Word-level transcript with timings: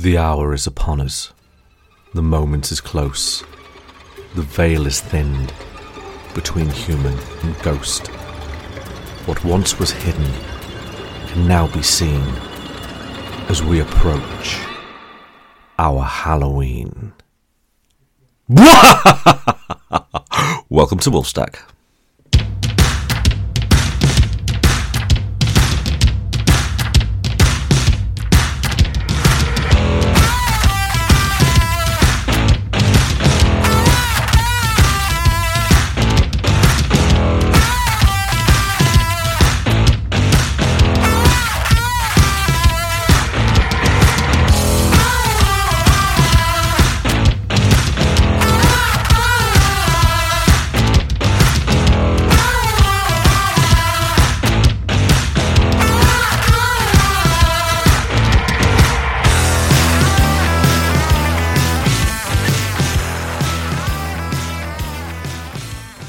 The 0.00 0.16
hour 0.16 0.54
is 0.54 0.68
upon 0.68 1.00
us. 1.00 1.32
The 2.14 2.22
moment 2.22 2.70
is 2.70 2.80
close. 2.80 3.42
The 4.36 4.42
veil 4.42 4.86
is 4.86 5.00
thinned 5.00 5.52
between 6.36 6.70
human 6.70 7.18
and 7.42 7.58
ghost. 7.62 8.06
What 9.26 9.42
once 9.44 9.80
was 9.80 9.90
hidden 9.90 10.30
can 11.26 11.48
now 11.48 11.66
be 11.66 11.82
seen 11.82 12.22
as 13.48 13.60
we 13.60 13.80
approach 13.80 14.60
our 15.80 16.04
Halloween. 16.04 17.12
Welcome 20.68 21.00
to 21.00 21.10
Wolfstag. 21.10 21.58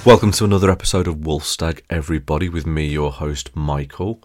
Welcome 0.10 0.32
to 0.32 0.46
another 0.46 0.72
episode 0.72 1.08
of 1.08 1.18
Wolfstag, 1.18 1.82
everybody, 1.88 2.50
with 2.50 2.66
me, 2.66 2.88
your 2.88 3.12
host, 3.12 3.56
Michael. 3.56 4.24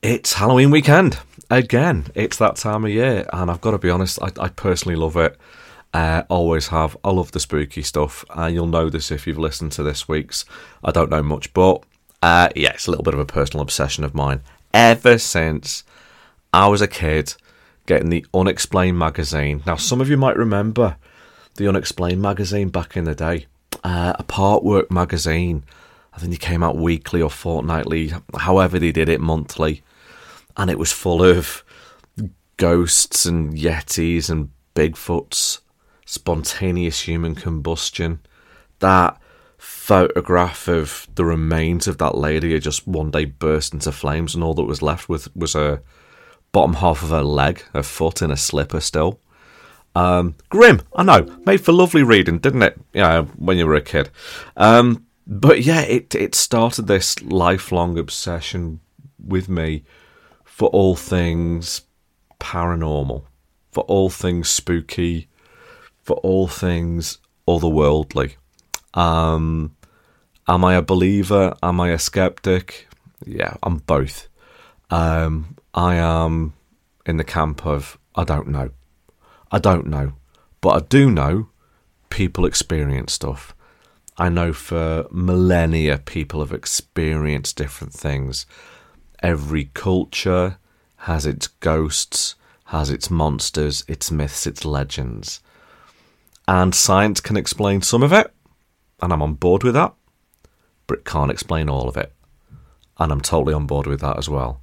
It's 0.00 0.32
Halloween 0.32 0.70
weekend 0.70 1.18
again. 1.50 2.06
It's 2.14 2.38
that 2.38 2.56
time 2.56 2.86
of 2.86 2.90
year, 2.90 3.28
and 3.30 3.50
I've 3.50 3.60
got 3.60 3.72
to 3.72 3.78
be 3.78 3.90
honest, 3.90 4.18
I, 4.22 4.30
I 4.40 4.48
personally 4.48 4.96
love 4.96 5.18
it. 5.18 5.36
Uh, 5.92 6.22
always 6.30 6.68
have. 6.68 6.96
I 7.04 7.10
love 7.10 7.32
the 7.32 7.40
spooky 7.40 7.82
stuff, 7.82 8.24
and 8.30 8.54
you'll 8.54 8.68
know 8.68 8.88
this 8.88 9.10
if 9.10 9.26
you've 9.26 9.38
listened 9.38 9.72
to 9.72 9.82
this 9.82 10.08
week's. 10.08 10.46
I 10.82 10.92
don't 10.92 11.10
know 11.10 11.22
much, 11.22 11.52
but 11.52 11.82
uh, 12.22 12.48
yeah, 12.56 12.72
it's 12.72 12.86
a 12.86 12.90
little 12.90 13.04
bit 13.04 13.12
of 13.12 13.20
a 13.20 13.26
personal 13.26 13.60
obsession 13.60 14.04
of 14.04 14.14
mine. 14.14 14.40
Ever 14.72 15.18
since 15.18 15.84
I 16.54 16.68
was 16.68 16.80
a 16.80 16.88
kid, 16.88 17.34
getting 17.84 18.08
the 18.08 18.24
Unexplained 18.32 18.98
magazine. 18.98 19.62
Now, 19.66 19.76
some 19.76 20.00
of 20.00 20.08
you 20.08 20.16
might 20.16 20.38
remember 20.38 20.96
the 21.56 21.68
Unexplained 21.68 22.22
magazine 22.22 22.70
back 22.70 22.96
in 22.96 23.04
the 23.04 23.14
day 23.14 23.44
uh, 23.84 24.14
a 24.18 24.22
Partwork 24.24 24.90
magazine. 24.90 25.64
I 26.12 26.18
think 26.18 26.34
it 26.34 26.40
came 26.40 26.62
out 26.62 26.76
weekly 26.76 27.22
or 27.22 27.30
fortnightly, 27.30 28.12
however 28.36 28.78
they 28.78 28.92
did 28.92 29.08
it, 29.08 29.20
monthly, 29.20 29.82
and 30.56 30.70
it 30.70 30.78
was 30.78 30.92
full 30.92 31.22
of 31.22 31.62
ghosts 32.56 33.24
and 33.24 33.54
yetis 33.54 34.28
and 34.28 34.50
Bigfoots, 34.74 35.60
spontaneous 36.06 37.00
human 37.00 37.34
combustion. 37.34 38.20
That 38.80 39.20
photograph 39.56 40.68
of 40.68 41.08
the 41.14 41.24
remains 41.24 41.88
of 41.88 41.98
that 41.98 42.16
lady 42.16 42.52
who 42.52 42.60
just 42.60 42.86
one 42.86 43.10
day 43.10 43.24
burst 43.24 43.74
into 43.74 43.90
flames, 43.90 44.34
and 44.34 44.44
all 44.44 44.54
that 44.54 44.62
was 44.62 44.82
left 44.82 45.08
with 45.08 45.34
was 45.36 45.54
a 45.54 45.82
bottom 46.52 46.74
half 46.74 47.02
of 47.02 47.10
her 47.10 47.22
leg, 47.22 47.62
her 47.72 47.82
foot 47.82 48.22
in 48.22 48.30
a 48.30 48.36
slipper 48.36 48.80
still. 48.80 49.20
Um, 49.98 50.36
grim, 50.48 50.80
I 50.94 51.02
know. 51.02 51.22
Made 51.44 51.60
for 51.60 51.72
lovely 51.72 52.04
reading, 52.04 52.38
didn't 52.38 52.62
it? 52.62 52.80
Yeah, 52.92 53.22
when 53.36 53.58
you 53.58 53.66
were 53.66 53.74
a 53.74 53.80
kid. 53.80 54.10
Um, 54.56 55.06
but 55.26 55.62
yeah, 55.62 55.80
it 55.80 56.14
it 56.14 56.34
started 56.34 56.86
this 56.86 57.20
lifelong 57.22 57.98
obsession 57.98 58.80
with 59.18 59.48
me 59.48 59.84
for 60.44 60.68
all 60.68 60.94
things 60.94 61.82
paranormal, 62.38 63.24
for 63.72 63.82
all 63.84 64.08
things 64.08 64.48
spooky, 64.48 65.28
for 66.04 66.16
all 66.18 66.46
things 66.46 67.18
otherworldly. 67.48 68.36
Um, 68.94 69.74
am 70.46 70.64
I 70.64 70.74
a 70.74 70.82
believer? 70.82 71.56
Am 71.60 71.80
I 71.80 71.90
a 71.90 71.98
skeptic? 71.98 72.86
Yeah, 73.26 73.54
I'm 73.64 73.78
both. 73.78 74.28
Um, 74.90 75.56
I 75.74 75.96
am 75.96 76.54
in 77.04 77.16
the 77.16 77.24
camp 77.24 77.66
of 77.66 77.98
I 78.14 78.22
don't 78.22 78.48
know. 78.48 78.70
I 79.50 79.58
don't 79.58 79.86
know. 79.86 80.12
But 80.60 80.70
I 80.70 80.80
do 80.80 81.10
know 81.10 81.48
people 82.10 82.44
experience 82.44 83.12
stuff. 83.12 83.54
I 84.16 84.28
know 84.28 84.52
for 84.52 85.06
millennia 85.10 85.98
people 85.98 86.40
have 86.40 86.52
experienced 86.52 87.56
different 87.56 87.92
things. 87.92 88.46
Every 89.22 89.66
culture 89.74 90.58
has 91.02 91.24
its 91.24 91.46
ghosts, 91.46 92.34
has 92.66 92.90
its 92.90 93.10
monsters, 93.10 93.84
its 93.86 94.10
myths, 94.10 94.46
its 94.46 94.64
legends. 94.64 95.40
And 96.48 96.74
science 96.74 97.20
can 97.20 97.36
explain 97.36 97.82
some 97.82 98.02
of 98.02 98.12
it, 98.12 98.32
and 99.00 99.12
I'm 99.12 99.22
on 99.22 99.34
board 99.34 99.62
with 99.62 99.74
that, 99.74 99.94
but 100.86 100.98
it 100.98 101.04
can't 101.04 101.30
explain 101.30 101.68
all 101.68 101.88
of 101.88 101.96
it. 101.96 102.12
And 102.98 103.12
I'm 103.12 103.20
totally 103.20 103.54
on 103.54 103.66
board 103.66 103.86
with 103.86 104.00
that 104.00 104.18
as 104.18 104.28
well. 104.28 104.62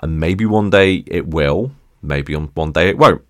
And 0.00 0.20
maybe 0.20 0.46
one 0.46 0.70
day 0.70 1.02
it 1.06 1.26
will, 1.26 1.72
maybe 2.00 2.36
one 2.36 2.70
day 2.70 2.88
it 2.88 2.98
won't 2.98 3.22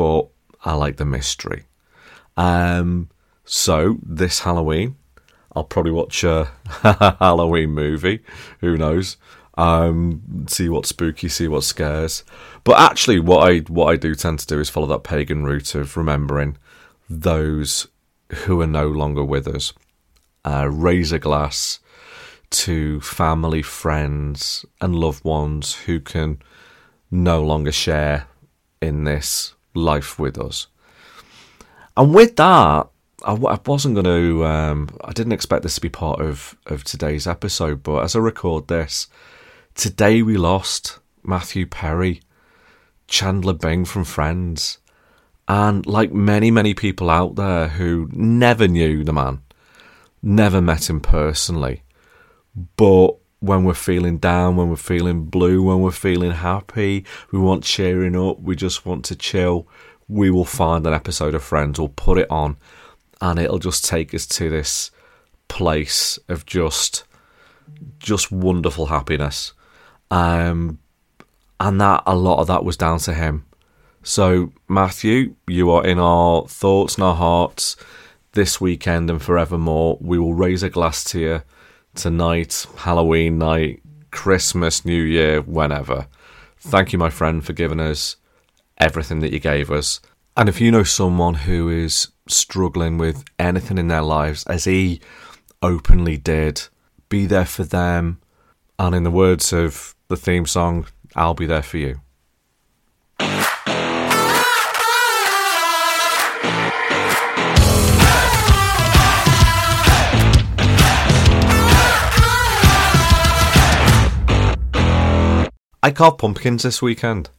but 0.00 0.28
I 0.64 0.72
like 0.76 0.96
the 0.96 1.04
mystery. 1.04 1.64
Um, 2.34 3.10
so 3.44 3.98
this 4.02 4.40
Halloween, 4.40 4.96
I'll 5.54 5.64
probably 5.64 5.92
watch 5.92 6.24
a 6.24 6.52
Halloween 7.20 7.72
movie. 7.72 8.20
Who 8.60 8.78
knows? 8.78 9.18
Um, 9.58 10.46
see 10.48 10.70
what's 10.70 10.88
spooky, 10.88 11.28
see 11.28 11.48
what 11.48 11.64
scares. 11.64 12.24
But 12.64 12.80
actually, 12.80 13.20
what 13.20 13.46
I 13.46 13.58
what 13.58 13.88
I 13.92 13.96
do 13.96 14.14
tend 14.14 14.38
to 14.38 14.46
do 14.46 14.58
is 14.58 14.70
follow 14.70 14.86
that 14.86 15.04
pagan 15.04 15.44
route 15.44 15.74
of 15.74 15.98
remembering 15.98 16.56
those 17.10 17.86
who 18.46 18.58
are 18.62 18.66
no 18.66 18.88
longer 18.88 19.22
with 19.22 19.46
us. 19.46 19.74
Uh, 20.46 20.66
raise 20.72 21.12
a 21.12 21.18
glass 21.18 21.78
to 22.62 23.02
family, 23.02 23.60
friends, 23.60 24.64
and 24.80 24.96
loved 24.96 25.24
ones 25.24 25.74
who 25.84 26.00
can 26.00 26.38
no 27.10 27.44
longer 27.44 27.72
share 27.72 28.28
in 28.80 29.04
this 29.04 29.54
life 29.74 30.18
with 30.18 30.38
us. 30.38 30.66
And 31.96 32.14
with 32.14 32.36
that, 32.36 32.88
I, 33.24 33.32
I 33.32 33.58
wasn't 33.66 33.94
going 33.94 34.04
to. 34.04 34.44
Um, 34.46 34.88
I 35.04 35.12
didn't 35.12 35.32
expect 35.32 35.62
this 35.62 35.74
to 35.74 35.80
be 35.80 35.88
part 35.88 36.20
of 36.20 36.56
of 36.66 36.84
today's 36.84 37.26
episode, 37.26 37.82
but 37.82 38.02
as 38.02 38.16
I 38.16 38.20
record 38.20 38.68
this, 38.68 39.08
today 39.74 40.22
we 40.22 40.36
lost 40.36 40.98
Matthew 41.22 41.66
Perry, 41.66 42.20
Chandler 43.08 43.52
Bing 43.52 43.84
from 43.84 44.04
Friends, 44.04 44.78
and 45.48 45.86
like 45.86 46.12
many 46.12 46.50
many 46.50 46.74
people 46.74 47.10
out 47.10 47.36
there 47.36 47.68
who 47.68 48.08
never 48.12 48.66
knew 48.66 49.04
the 49.04 49.12
man, 49.12 49.42
never 50.22 50.62
met 50.62 50.88
him 50.88 51.00
personally, 51.00 51.82
but 52.76 53.19
when 53.40 53.64
we're 53.64 53.74
feeling 53.74 54.18
down, 54.18 54.56
when 54.56 54.68
we're 54.68 54.76
feeling 54.76 55.24
blue, 55.24 55.62
when 55.62 55.80
we're 55.80 55.90
feeling 55.90 56.30
happy, 56.30 57.04
we 57.32 57.38
want 57.38 57.64
cheering 57.64 58.14
up, 58.14 58.40
we 58.40 58.54
just 58.54 58.84
want 58.84 59.04
to 59.06 59.16
chill, 59.16 59.66
we 60.08 60.30
will 60.30 60.44
find 60.44 60.86
an 60.86 60.92
episode 60.92 61.34
of 61.34 61.42
Friends, 61.42 61.78
we'll 61.78 61.88
put 61.88 62.18
it 62.18 62.30
on, 62.30 62.56
and 63.20 63.38
it'll 63.38 63.58
just 63.58 63.84
take 63.84 64.14
us 64.14 64.26
to 64.26 64.50
this 64.50 64.90
place 65.48 66.18
of 66.28 66.46
just 66.46 67.04
just 67.98 68.30
wonderful 68.30 68.86
happiness. 68.86 69.52
Um 70.10 70.78
and 71.58 71.80
that 71.80 72.02
a 72.06 72.16
lot 72.16 72.40
of 72.40 72.46
that 72.48 72.64
was 72.64 72.76
down 72.76 72.98
to 73.00 73.14
him. 73.14 73.46
So 74.02 74.52
Matthew, 74.68 75.34
you 75.46 75.70
are 75.70 75.84
in 75.84 75.98
our 75.98 76.46
thoughts 76.46 76.96
and 76.96 77.04
our 77.04 77.14
hearts 77.14 77.76
this 78.32 78.60
weekend 78.60 79.10
and 79.10 79.22
forevermore. 79.22 79.98
We 80.00 80.18
will 80.18 80.34
raise 80.34 80.62
a 80.62 80.70
glass 80.70 81.04
to 81.04 81.20
you 81.20 81.42
tonight, 81.94 82.66
Halloween 82.76 83.38
night, 83.38 83.82
Christmas, 84.10 84.84
New 84.84 85.02
Year, 85.02 85.42
whenever. 85.42 86.06
Thank 86.58 86.92
you, 86.92 86.98
my 86.98 87.10
friend, 87.10 87.44
for 87.44 87.52
giving 87.52 87.80
us 87.80 88.16
everything 88.78 89.20
that 89.20 89.32
you 89.32 89.38
gave 89.38 89.70
us. 89.70 90.00
And 90.36 90.48
if 90.48 90.60
you 90.60 90.70
know 90.70 90.84
someone 90.84 91.34
who 91.34 91.68
is 91.68 92.08
struggling 92.28 92.98
with 92.98 93.24
anything 93.38 93.78
in 93.78 93.88
their 93.88 94.02
lives, 94.02 94.44
as 94.46 94.64
he 94.64 95.00
openly 95.62 96.16
did, 96.16 96.62
be 97.08 97.26
there 97.26 97.44
for 97.44 97.64
them. 97.64 98.20
And 98.78 98.94
in 98.94 99.02
the 99.02 99.10
words 99.10 99.52
of 99.52 99.94
the 100.08 100.16
theme 100.16 100.46
song, 100.46 100.86
I'll 101.14 101.34
be 101.34 101.46
there 101.46 101.62
for 101.62 101.76
you. 101.76 102.00
I 115.90 115.92
carved 115.92 116.18
pumpkins 116.18 116.62
this 116.62 116.80
weekend. 116.80 117.30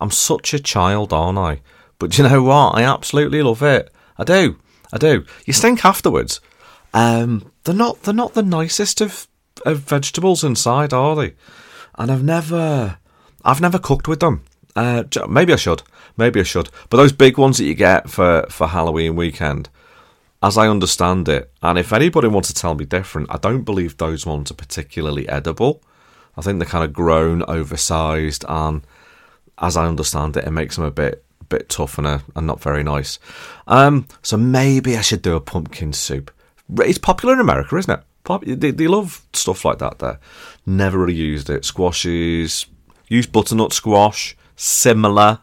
I'm 0.00 0.12
such 0.12 0.54
a 0.54 0.60
child, 0.60 1.12
aren't 1.12 1.38
I? 1.38 1.60
But 1.98 2.16
you 2.16 2.22
know 2.22 2.44
what? 2.44 2.76
I 2.76 2.82
absolutely 2.84 3.42
love 3.42 3.64
it. 3.64 3.92
I 4.16 4.22
do. 4.22 4.60
I 4.92 4.98
do. 4.98 5.24
You 5.44 5.52
stink 5.52 5.84
afterwards. 5.84 6.40
Um, 6.94 7.50
they're 7.64 7.74
not. 7.74 8.04
They're 8.04 8.14
not 8.14 8.34
the 8.34 8.44
nicest 8.44 9.00
of, 9.00 9.26
of 9.64 9.80
vegetables 9.80 10.44
inside, 10.44 10.92
are 10.92 11.16
they? 11.16 11.34
And 11.96 12.12
I've 12.12 12.22
never, 12.22 12.98
I've 13.44 13.60
never 13.60 13.80
cooked 13.80 14.06
with 14.06 14.20
them. 14.20 14.44
Uh, 14.76 15.02
maybe 15.28 15.52
I 15.52 15.56
should. 15.56 15.82
Maybe 16.16 16.38
I 16.38 16.44
should. 16.44 16.70
But 16.88 16.98
those 16.98 17.10
big 17.12 17.36
ones 17.38 17.58
that 17.58 17.64
you 17.64 17.74
get 17.74 18.08
for 18.08 18.46
for 18.48 18.68
Halloween 18.68 19.16
weekend, 19.16 19.68
as 20.40 20.56
I 20.56 20.68
understand 20.68 21.28
it, 21.28 21.50
and 21.60 21.76
if 21.76 21.92
anybody 21.92 22.28
wants 22.28 22.52
to 22.52 22.54
tell 22.54 22.76
me 22.76 22.84
different, 22.84 23.32
I 23.32 23.38
don't 23.38 23.64
believe 23.64 23.96
those 23.96 24.24
ones 24.24 24.52
are 24.52 24.54
particularly 24.54 25.28
edible. 25.28 25.82
I 26.36 26.42
think 26.42 26.58
they're 26.58 26.68
kind 26.68 26.84
of 26.84 26.92
grown, 26.92 27.42
oversized, 27.44 28.44
and 28.48 28.82
as 29.58 29.76
I 29.76 29.86
understand 29.86 30.36
it, 30.36 30.44
it 30.44 30.50
makes 30.50 30.76
them 30.76 30.84
a 30.84 30.90
bit 30.90 31.22
bit 31.48 31.68
tough 31.68 31.96
and, 31.98 32.06
uh, 32.06 32.18
and 32.34 32.46
not 32.46 32.60
very 32.60 32.82
nice. 32.82 33.20
Um, 33.68 34.08
so 34.20 34.36
maybe 34.36 34.96
I 34.96 35.00
should 35.00 35.22
do 35.22 35.36
a 35.36 35.40
pumpkin 35.40 35.92
soup. 35.92 36.32
It's 36.78 36.98
popular 36.98 37.34
in 37.34 37.40
America, 37.40 37.76
isn't 37.76 38.00
it? 38.00 38.04
Pop- 38.24 38.44
they, 38.44 38.72
they 38.72 38.88
love 38.88 39.24
stuff 39.32 39.64
like 39.64 39.78
that 39.78 40.00
there. 40.00 40.18
Never 40.66 40.98
really 40.98 41.14
used 41.14 41.48
it. 41.48 41.64
Squashes, 41.64 42.66
used 43.08 43.30
butternut 43.30 43.72
squash, 43.72 44.36
similar, 44.56 45.38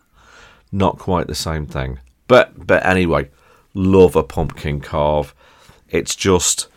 not 0.74 1.00
quite 1.00 1.28
the 1.28 1.36
same 1.36 1.66
thing. 1.66 2.00
But 2.28 2.68
but 2.68 2.86
anyway, 2.86 3.30
love 3.74 4.16
a 4.16 4.24
pumpkin 4.24 4.82
carve. 4.82 5.34
It's 5.90 6.16
just 6.16 6.68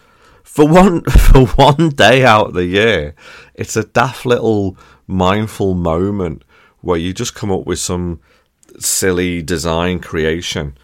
for 0.46 0.66
one 0.66 1.02
for 1.04 1.44
one 1.46 1.90
day 1.90 2.24
out 2.24 2.48
of 2.48 2.54
the 2.54 2.64
year, 2.64 3.14
it's 3.54 3.76
a 3.76 3.84
daft 3.84 4.24
little 4.24 4.76
mindful 5.06 5.74
moment 5.74 6.42
where 6.80 6.98
you 6.98 7.12
just 7.12 7.34
come 7.34 7.50
up 7.50 7.66
with 7.66 7.80
some 7.80 8.20
silly 8.78 9.42
design 9.42 9.98
creation. 9.98 10.78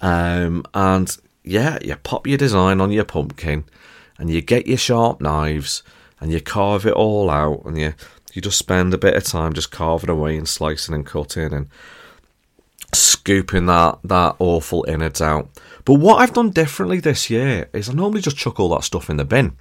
Um, 0.00 0.64
and 0.74 1.16
yeah, 1.42 1.78
you 1.82 1.96
pop 1.96 2.26
your 2.26 2.38
design 2.38 2.80
on 2.80 2.92
your 2.92 3.04
pumpkin 3.04 3.64
and 4.18 4.30
you 4.30 4.42
get 4.42 4.66
your 4.66 4.76
sharp 4.76 5.20
knives 5.20 5.82
and 6.20 6.30
you 6.30 6.40
carve 6.40 6.86
it 6.86 6.92
all 6.92 7.30
out 7.30 7.64
and 7.64 7.78
you 7.78 7.94
you 8.34 8.42
just 8.42 8.58
spend 8.58 8.92
a 8.92 8.98
bit 8.98 9.16
of 9.16 9.24
time 9.24 9.54
just 9.54 9.72
carving 9.72 10.10
away 10.10 10.36
and 10.36 10.48
slicing 10.48 10.94
and 10.94 11.06
cutting 11.06 11.52
and 11.52 11.68
scooping 12.92 13.66
that 13.66 13.98
that 14.04 14.36
awful 14.38 14.84
innards 14.86 15.22
out. 15.22 15.48
But 15.88 16.00
what 16.00 16.16
I've 16.16 16.34
done 16.34 16.50
differently 16.50 17.00
this 17.00 17.30
year 17.30 17.70
is 17.72 17.88
I 17.88 17.94
normally 17.94 18.20
just 18.20 18.36
chuck 18.36 18.60
all 18.60 18.68
that 18.74 18.84
stuff 18.84 19.08
in 19.08 19.16
the 19.16 19.24
bin, 19.24 19.56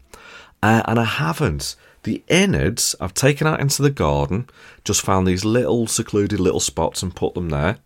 uh, 0.61 0.83
and 0.83 0.99
I 0.99 1.05
haven't. 1.05 1.77
The 2.03 2.21
innards 2.27 2.97
I've 2.99 3.13
taken 3.13 3.47
out 3.47 3.61
into 3.61 3.81
the 3.81 3.89
garden, 3.89 4.49
just 4.83 5.01
found 5.01 5.25
these 5.25 5.45
little 5.45 5.87
secluded 5.87 6.41
little 6.41 6.59
spots 6.59 7.01
and 7.01 7.15
put 7.15 7.33
them 7.33 7.47
there, 7.47 7.77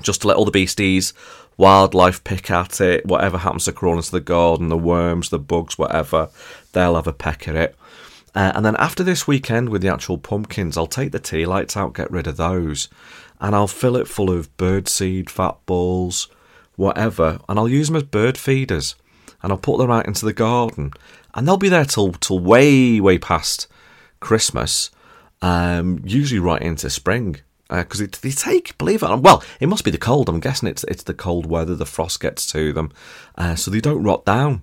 just 0.00 0.22
to 0.22 0.28
let 0.28 0.38
all 0.38 0.46
the 0.46 0.50
beasties, 0.50 1.12
wildlife 1.58 2.24
pick 2.24 2.50
at 2.50 2.80
it. 2.80 3.04
Whatever 3.04 3.36
happens 3.36 3.66
to 3.66 3.72
crawl 3.72 3.96
into 3.96 4.12
the 4.12 4.20
garden, 4.20 4.70
the 4.70 4.78
worms, 4.78 5.28
the 5.28 5.38
bugs, 5.38 5.76
whatever, 5.76 6.30
they'll 6.72 6.94
have 6.94 7.06
a 7.06 7.12
peck 7.12 7.46
at 7.48 7.54
it. 7.54 7.76
Uh, 8.34 8.50
and 8.54 8.64
then 8.64 8.76
after 8.76 9.04
this 9.04 9.26
weekend 9.26 9.68
with 9.68 9.82
the 9.82 9.92
actual 9.92 10.16
pumpkins, 10.16 10.78
I'll 10.78 10.86
take 10.86 11.12
the 11.12 11.18
tea 11.18 11.44
lights 11.44 11.76
out, 11.76 11.92
get 11.92 12.10
rid 12.10 12.26
of 12.26 12.38
those, 12.38 12.88
and 13.42 13.54
I'll 13.54 13.68
fill 13.68 13.98
it 13.98 14.08
full 14.08 14.30
of 14.30 14.56
birdseed, 14.56 15.28
fat 15.28 15.56
balls, 15.66 16.28
whatever, 16.78 17.40
and 17.48 17.58
I'll 17.58 17.68
use 17.68 17.88
them 17.88 17.96
as 17.96 18.04
bird 18.04 18.38
feeders, 18.38 18.94
and 19.42 19.52
I'll 19.52 19.58
put 19.58 19.78
them 19.78 19.90
out 19.90 20.06
into 20.06 20.24
the 20.24 20.32
garden, 20.32 20.92
and 21.34 21.46
they'll 21.46 21.58
be 21.58 21.68
there 21.68 21.84
till 21.84 22.12
till 22.12 22.38
way 22.38 23.00
way 23.00 23.18
past 23.18 23.66
Christmas, 24.20 24.90
um, 25.42 26.00
usually 26.06 26.40
right 26.40 26.62
into 26.62 26.88
spring. 26.88 27.36
Because 27.68 28.00
uh, 28.00 28.06
they 28.22 28.30
take, 28.30 28.78
believe 28.78 29.02
it, 29.02 29.18
well, 29.18 29.44
it 29.60 29.66
must 29.66 29.84
be 29.84 29.90
the 29.90 29.98
cold. 29.98 30.30
I'm 30.30 30.40
guessing 30.40 30.70
it's 30.70 30.84
it's 30.84 31.02
the 31.02 31.12
cold 31.12 31.44
weather. 31.44 31.74
The 31.74 31.84
frost 31.84 32.20
gets 32.20 32.46
to 32.52 32.72
them, 32.72 32.92
uh, 33.36 33.56
so 33.56 33.70
they 33.70 33.80
don't 33.80 34.04
rot 34.04 34.24
down 34.24 34.62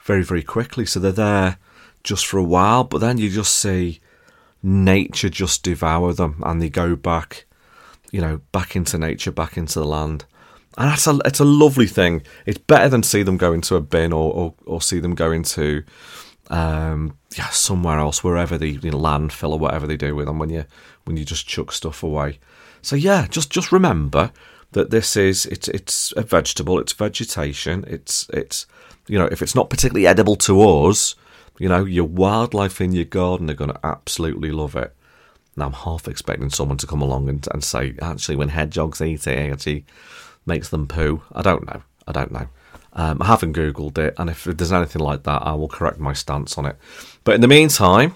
very 0.00 0.22
very 0.22 0.44
quickly. 0.44 0.86
So 0.86 1.00
they're 1.00 1.12
there 1.12 1.58
just 2.04 2.24
for 2.24 2.38
a 2.38 2.44
while, 2.44 2.84
but 2.84 2.98
then 2.98 3.18
you 3.18 3.28
just 3.28 3.54
see 3.54 4.00
nature 4.62 5.28
just 5.28 5.64
devour 5.64 6.12
them, 6.12 6.40
and 6.46 6.62
they 6.62 6.70
go 6.70 6.94
back, 6.94 7.46
you 8.12 8.20
know, 8.20 8.40
back 8.52 8.76
into 8.76 8.96
nature, 8.96 9.32
back 9.32 9.58
into 9.58 9.80
the 9.80 9.86
land 9.86 10.24
and 10.78 10.88
that's 10.88 11.08
a 11.08 11.18
it's 11.24 11.40
a 11.40 11.44
lovely 11.44 11.88
thing. 11.88 12.22
It's 12.46 12.56
better 12.56 12.88
than 12.88 13.02
see 13.02 13.24
them 13.24 13.36
go 13.36 13.52
into 13.52 13.74
a 13.74 13.80
bin 13.80 14.12
or 14.12 14.32
or, 14.32 14.54
or 14.64 14.80
see 14.80 15.00
them 15.00 15.16
go 15.16 15.32
into 15.32 15.82
um, 16.50 17.18
yeah 17.36 17.48
somewhere 17.48 17.98
else, 17.98 18.22
wherever 18.22 18.56
the 18.56 18.70
you 18.70 18.90
know, 18.92 18.98
landfill 18.98 19.50
or 19.50 19.58
whatever 19.58 19.88
they 19.88 19.96
do 19.96 20.14
with 20.14 20.26
them 20.26 20.38
when 20.38 20.50
you 20.50 20.64
when 21.04 21.16
you 21.16 21.24
just 21.24 21.48
chuck 21.48 21.72
stuff 21.72 22.04
away. 22.04 22.38
So 22.80 22.94
yeah, 22.94 23.26
just 23.26 23.50
just 23.50 23.72
remember 23.72 24.30
that 24.70 24.90
this 24.90 25.16
is 25.16 25.46
it's 25.46 25.66
it's 25.66 26.12
a 26.16 26.22
vegetable, 26.22 26.78
it's 26.78 26.92
vegetation, 26.92 27.84
it's 27.88 28.28
it's 28.32 28.66
you 29.08 29.18
know 29.18 29.26
if 29.26 29.42
it's 29.42 29.56
not 29.56 29.70
particularly 29.70 30.06
edible 30.06 30.36
to 30.36 30.62
us, 30.62 31.16
you 31.58 31.68
know 31.68 31.84
your 31.84 32.04
wildlife 32.04 32.80
in 32.80 32.92
your 32.92 33.04
garden 33.04 33.50
are 33.50 33.54
going 33.54 33.72
to 33.72 33.80
absolutely 33.86 34.52
love 34.52 34.76
it. 34.76 34.94
Now 35.56 35.66
I'm 35.66 35.72
half 35.72 36.06
expecting 36.06 36.50
someone 36.50 36.78
to 36.78 36.86
come 36.86 37.02
along 37.02 37.28
and, 37.28 37.48
and 37.52 37.64
say 37.64 37.96
actually 38.00 38.36
when 38.36 38.50
hedgehogs 38.50 39.02
eat 39.02 39.26
it, 39.26 39.52
actually 39.52 39.84
makes 40.48 40.70
them 40.70 40.88
poo. 40.88 41.22
I 41.32 41.42
don't 41.42 41.64
know. 41.66 41.82
I 42.08 42.12
don't 42.12 42.32
know. 42.32 42.48
Um, 42.94 43.22
I 43.22 43.26
haven't 43.26 43.54
Googled 43.54 43.98
it, 43.98 44.14
and 44.18 44.28
if 44.28 44.42
there's 44.42 44.72
anything 44.72 45.02
like 45.02 45.22
that, 45.22 45.42
I 45.42 45.52
will 45.52 45.68
correct 45.68 46.00
my 46.00 46.14
stance 46.14 46.58
on 46.58 46.66
it. 46.66 46.76
But 47.22 47.36
in 47.36 47.42
the 47.42 47.46
meantime, 47.46 48.14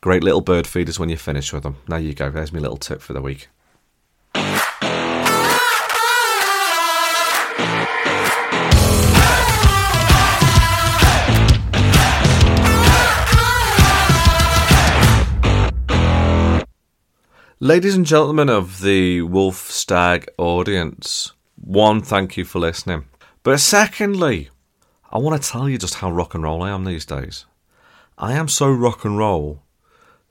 great 0.00 0.24
little 0.24 0.40
bird 0.40 0.66
feeders 0.66 0.98
when 0.98 1.10
you 1.10 1.16
finish 1.16 1.52
with 1.52 1.62
them. 1.62 1.76
There 1.86 2.00
you 2.00 2.14
go. 2.14 2.30
There's 2.30 2.52
my 2.52 2.58
little 2.58 2.78
tip 2.78 3.00
for 3.00 3.12
the 3.12 3.22
week. 3.22 3.48
Ladies 17.60 17.96
and 17.96 18.06
gentlemen 18.06 18.48
of 18.48 18.82
the 18.82 19.22
Wolf 19.22 19.70
Stag 19.70 20.28
audience, 20.38 21.32
one, 21.60 22.00
thank 22.00 22.36
you 22.36 22.44
for 22.44 22.58
listening. 22.58 23.06
But 23.42 23.60
secondly, 23.60 24.50
I 25.10 25.18
want 25.18 25.42
to 25.42 25.48
tell 25.48 25.68
you 25.68 25.78
just 25.78 25.96
how 25.96 26.10
rock 26.10 26.34
and 26.34 26.44
roll 26.44 26.62
I 26.62 26.70
am 26.70 26.84
these 26.84 27.06
days. 27.06 27.46
I 28.16 28.32
am 28.32 28.48
so 28.48 28.70
rock 28.70 29.04
and 29.04 29.16
roll 29.16 29.62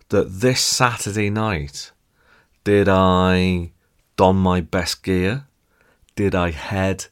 that 0.09 0.39
this 0.41 0.61
Saturday 0.61 1.29
night, 1.29 1.91
did 2.63 2.87
I 2.89 3.71
don 4.15 4.37
my 4.37 4.61
best 4.61 5.03
gear? 5.03 5.45
Did 6.15 6.35
I 6.35 6.51
head 6.51 7.05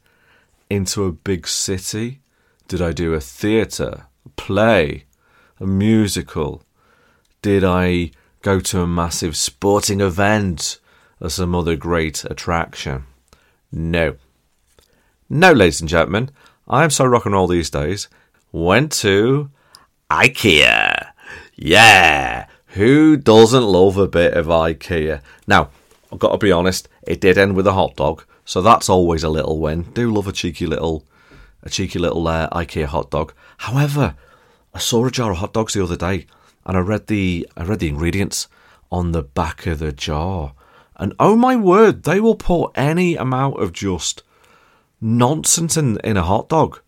into 0.68 1.04
a 1.04 1.12
big 1.12 1.46
city? 1.46 2.20
Did 2.68 2.82
I 2.82 2.92
do 2.92 3.14
a 3.14 3.20
theatre, 3.20 4.06
a 4.24 4.28
play, 4.30 5.04
a 5.60 5.66
musical? 5.66 6.62
Did 7.42 7.64
I 7.64 8.10
go 8.42 8.60
to 8.60 8.80
a 8.80 8.86
massive 8.86 9.36
sporting 9.36 10.00
event 10.00 10.78
or 11.20 11.30
some 11.30 11.54
other 11.54 11.76
great 11.76 12.24
attraction? 12.24 13.04
No. 13.76 14.16
No, 15.28 15.52
ladies 15.52 15.82
and 15.82 15.90
gentlemen, 15.90 16.30
I 16.66 16.82
am 16.82 16.88
so 16.88 17.04
rock 17.04 17.26
and 17.26 17.34
roll 17.34 17.46
these 17.46 17.68
days. 17.68 18.08
Went 18.50 18.90
to 18.92 19.50
IKEA. 20.10 21.08
Yeah, 21.54 22.46
who 22.68 23.18
doesn't 23.18 23.62
love 23.62 23.98
a 23.98 24.08
bit 24.08 24.32
of 24.32 24.46
IKEA? 24.46 25.20
Now, 25.46 25.68
I've 26.10 26.18
got 26.18 26.32
to 26.32 26.38
be 26.38 26.50
honest, 26.50 26.88
it 27.06 27.20
did 27.20 27.36
end 27.36 27.54
with 27.54 27.66
a 27.66 27.74
hot 27.74 27.96
dog, 27.96 28.24
so 28.46 28.62
that's 28.62 28.88
always 28.88 29.22
a 29.22 29.28
little 29.28 29.58
win. 29.58 29.82
Do 29.92 30.10
love 30.10 30.26
a 30.26 30.32
cheeky 30.32 30.64
little, 30.64 31.04
a 31.62 31.68
cheeky 31.68 31.98
little 31.98 32.26
uh, 32.26 32.48
IKEA 32.52 32.86
hot 32.86 33.10
dog. 33.10 33.34
However, 33.58 34.14
I 34.72 34.78
saw 34.78 35.04
a 35.04 35.10
jar 35.10 35.32
of 35.32 35.36
hot 35.36 35.52
dogs 35.52 35.74
the 35.74 35.84
other 35.84 35.96
day, 35.96 36.24
and 36.64 36.78
I 36.78 36.80
read 36.80 37.08
the 37.08 37.46
I 37.58 37.64
read 37.64 37.80
the 37.80 37.90
ingredients 37.90 38.48
on 38.90 39.12
the 39.12 39.22
back 39.22 39.66
of 39.66 39.80
the 39.80 39.92
jar, 39.92 40.54
and 40.96 41.14
oh 41.20 41.36
my 41.36 41.56
word, 41.56 42.04
they 42.04 42.20
will 42.20 42.34
put 42.34 42.72
any 42.74 43.16
amount 43.16 43.60
of 43.60 43.72
just 43.72 44.22
nonsense 45.00 45.76
in, 45.76 45.98
in 46.00 46.16
a 46.16 46.22
hot 46.22 46.48
dog. 46.48 46.80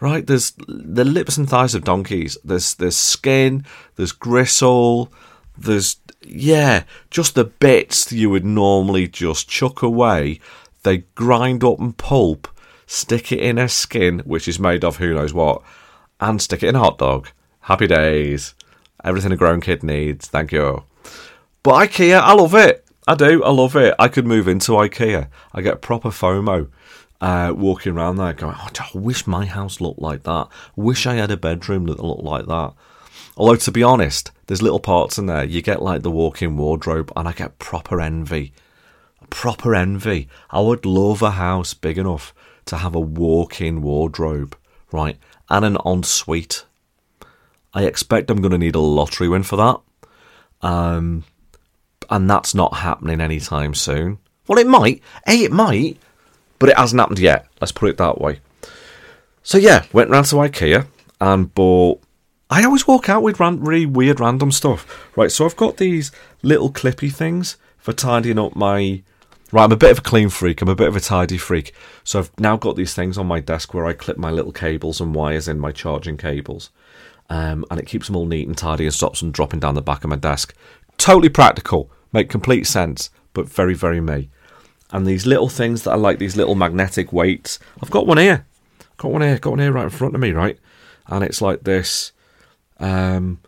Right? 0.00 0.26
There's 0.26 0.52
the 0.66 1.04
lips 1.04 1.36
and 1.36 1.48
thighs 1.48 1.76
of 1.76 1.84
donkeys. 1.84 2.36
There's 2.44 2.74
there's 2.74 2.96
skin, 2.96 3.64
there's 3.94 4.10
gristle, 4.10 5.12
there's 5.56 5.96
yeah, 6.24 6.84
just 7.10 7.34
the 7.34 7.44
bits 7.44 8.12
you 8.12 8.30
would 8.30 8.44
normally 8.44 9.06
just 9.06 9.48
chuck 9.48 9.82
away. 9.82 10.40
They 10.82 10.98
grind 11.14 11.62
up 11.62 11.78
and 11.78 11.96
pulp, 11.96 12.48
stick 12.86 13.30
it 13.30 13.38
in 13.40 13.58
a 13.58 13.68
skin, 13.68 14.20
which 14.20 14.48
is 14.48 14.58
made 14.58 14.84
of 14.84 14.96
who 14.96 15.14
knows 15.14 15.32
what, 15.32 15.62
and 16.20 16.42
stick 16.42 16.62
it 16.64 16.68
in 16.68 16.76
a 16.76 16.80
hot 16.80 16.98
dog. 16.98 17.28
Happy 17.60 17.86
days. 17.86 18.54
Everything 19.04 19.32
a 19.32 19.36
grown 19.36 19.60
kid 19.60 19.82
needs. 19.82 20.26
Thank 20.26 20.50
you. 20.50 20.82
But 21.62 21.88
IKEA, 21.88 22.20
I 22.20 22.32
love 22.34 22.54
it. 22.54 22.84
I 23.06 23.14
do. 23.14 23.42
I 23.42 23.50
love 23.50 23.74
it. 23.76 23.94
I 23.98 24.08
could 24.08 24.26
move 24.26 24.46
into 24.46 24.72
IKEA. 24.72 25.28
I 25.52 25.60
get 25.60 25.82
proper 25.82 26.10
FOMO 26.10 26.68
uh, 27.20 27.52
walking 27.56 27.92
around 27.92 28.16
there 28.16 28.32
going, 28.32 28.56
oh, 28.56 28.68
I 28.78 28.98
wish 28.98 29.26
my 29.26 29.44
house 29.46 29.80
looked 29.80 30.00
like 30.00 30.22
that. 30.22 30.48
Wish 30.76 31.06
I 31.06 31.14
had 31.14 31.30
a 31.30 31.36
bedroom 31.36 31.86
that 31.86 32.02
looked 32.02 32.22
like 32.22 32.46
that. 32.46 32.74
Although, 33.36 33.56
to 33.56 33.72
be 33.72 33.82
honest, 33.82 34.30
there's 34.46 34.62
little 34.62 34.80
parts 34.80 35.18
in 35.18 35.26
there. 35.26 35.44
You 35.44 35.62
get 35.62 35.82
like 35.82 36.02
the 36.02 36.10
walk 36.10 36.42
in 36.42 36.56
wardrobe, 36.56 37.12
and 37.16 37.26
I 37.26 37.32
get 37.32 37.58
proper 37.58 38.00
envy. 38.00 38.52
proper 39.30 39.74
envy. 39.74 40.28
I 40.50 40.60
would 40.60 40.84
love 40.84 41.22
a 41.22 41.32
house 41.32 41.74
big 41.74 41.98
enough 41.98 42.34
to 42.66 42.76
have 42.76 42.94
a 42.94 43.00
walk-in 43.00 43.82
wardrobe, 43.82 44.56
right, 44.92 45.18
and 45.48 45.64
an 45.64 45.76
ensuite. 45.84 46.64
I 47.74 47.84
expect 47.84 48.30
I'm 48.30 48.40
going 48.40 48.52
to 48.52 48.58
need 48.58 48.74
a 48.74 48.80
lottery 48.80 49.28
win 49.28 49.42
for 49.42 49.56
that. 49.56 49.80
Um, 50.66 51.24
and 52.12 52.28
that's 52.28 52.54
not 52.54 52.74
happening 52.74 53.20
anytime 53.22 53.74
soon. 53.74 54.18
Well, 54.46 54.58
it 54.58 54.66
might. 54.66 55.02
A, 55.26 55.44
it 55.44 55.50
might, 55.50 55.96
but 56.58 56.68
it 56.68 56.76
hasn't 56.76 57.00
happened 57.00 57.18
yet. 57.18 57.46
Let's 57.60 57.72
put 57.72 57.88
it 57.88 57.96
that 57.96 58.20
way. 58.20 58.40
So 59.42 59.56
yeah, 59.56 59.86
went 59.94 60.10
round 60.10 60.26
to 60.26 60.36
IKEA 60.36 60.86
and 61.20 61.52
bought. 61.54 62.02
I 62.50 62.64
always 62.64 62.86
walk 62.86 63.08
out 63.08 63.22
with 63.22 63.40
ran- 63.40 63.64
really 63.64 63.86
weird 63.86 64.20
random 64.20 64.52
stuff. 64.52 65.10
Right, 65.16 65.32
so 65.32 65.46
I've 65.46 65.56
got 65.56 65.78
these 65.78 66.12
little 66.42 66.70
clippy 66.70 67.10
things 67.10 67.56
for 67.78 67.94
tidying 67.94 68.38
up 68.38 68.54
my. 68.54 69.02
Right, 69.50 69.64
I'm 69.64 69.72
a 69.72 69.76
bit 69.76 69.90
of 69.90 69.98
a 69.98 70.02
clean 70.02 70.28
freak. 70.28 70.60
I'm 70.60 70.68
a 70.68 70.74
bit 70.74 70.88
of 70.88 70.96
a 70.96 71.00
tidy 71.00 71.38
freak. 71.38 71.72
So 72.04 72.18
I've 72.18 72.38
now 72.38 72.58
got 72.58 72.76
these 72.76 72.94
things 72.94 73.16
on 73.16 73.26
my 73.26 73.40
desk 73.40 73.72
where 73.72 73.86
I 73.86 73.94
clip 73.94 74.18
my 74.18 74.30
little 74.30 74.52
cables 74.52 75.00
and 75.00 75.14
wires 75.14 75.48
in 75.48 75.58
my 75.58 75.72
charging 75.72 76.18
cables. 76.18 76.70
Um, 77.30 77.64
and 77.70 77.80
it 77.80 77.86
keeps 77.86 78.06
them 78.06 78.16
all 78.16 78.26
neat 78.26 78.46
and 78.46 78.56
tidy 78.56 78.84
and 78.84 78.92
stops 78.94 79.20
them 79.20 79.30
dropping 79.30 79.60
down 79.60 79.74
the 79.74 79.82
back 79.82 80.04
of 80.04 80.10
my 80.10 80.16
desk. 80.16 80.54
Totally 80.98 81.30
practical, 81.30 81.90
make 82.12 82.28
complete 82.28 82.66
sense, 82.66 83.10
but 83.32 83.48
very, 83.48 83.74
very 83.74 84.00
me. 84.00 84.30
And 84.90 85.06
these 85.06 85.26
little 85.26 85.48
things 85.48 85.82
that 85.82 85.92
I 85.92 85.96
like, 85.96 86.18
these 86.18 86.36
little 86.36 86.54
magnetic 86.54 87.12
weights. 87.12 87.58
I've 87.82 87.90
got 87.90 88.06
one 88.06 88.18
here. 88.18 88.46
Got 88.98 89.10
one 89.10 89.22
here. 89.22 89.38
Got 89.38 89.50
one 89.50 89.58
here 89.58 89.72
right 89.72 89.84
in 89.84 89.90
front 89.90 90.14
of 90.14 90.20
me, 90.20 90.32
right? 90.32 90.58
And 91.06 91.24
it's 91.24 91.40
like 91.40 91.64
this 91.64 92.12
um, 92.78 93.40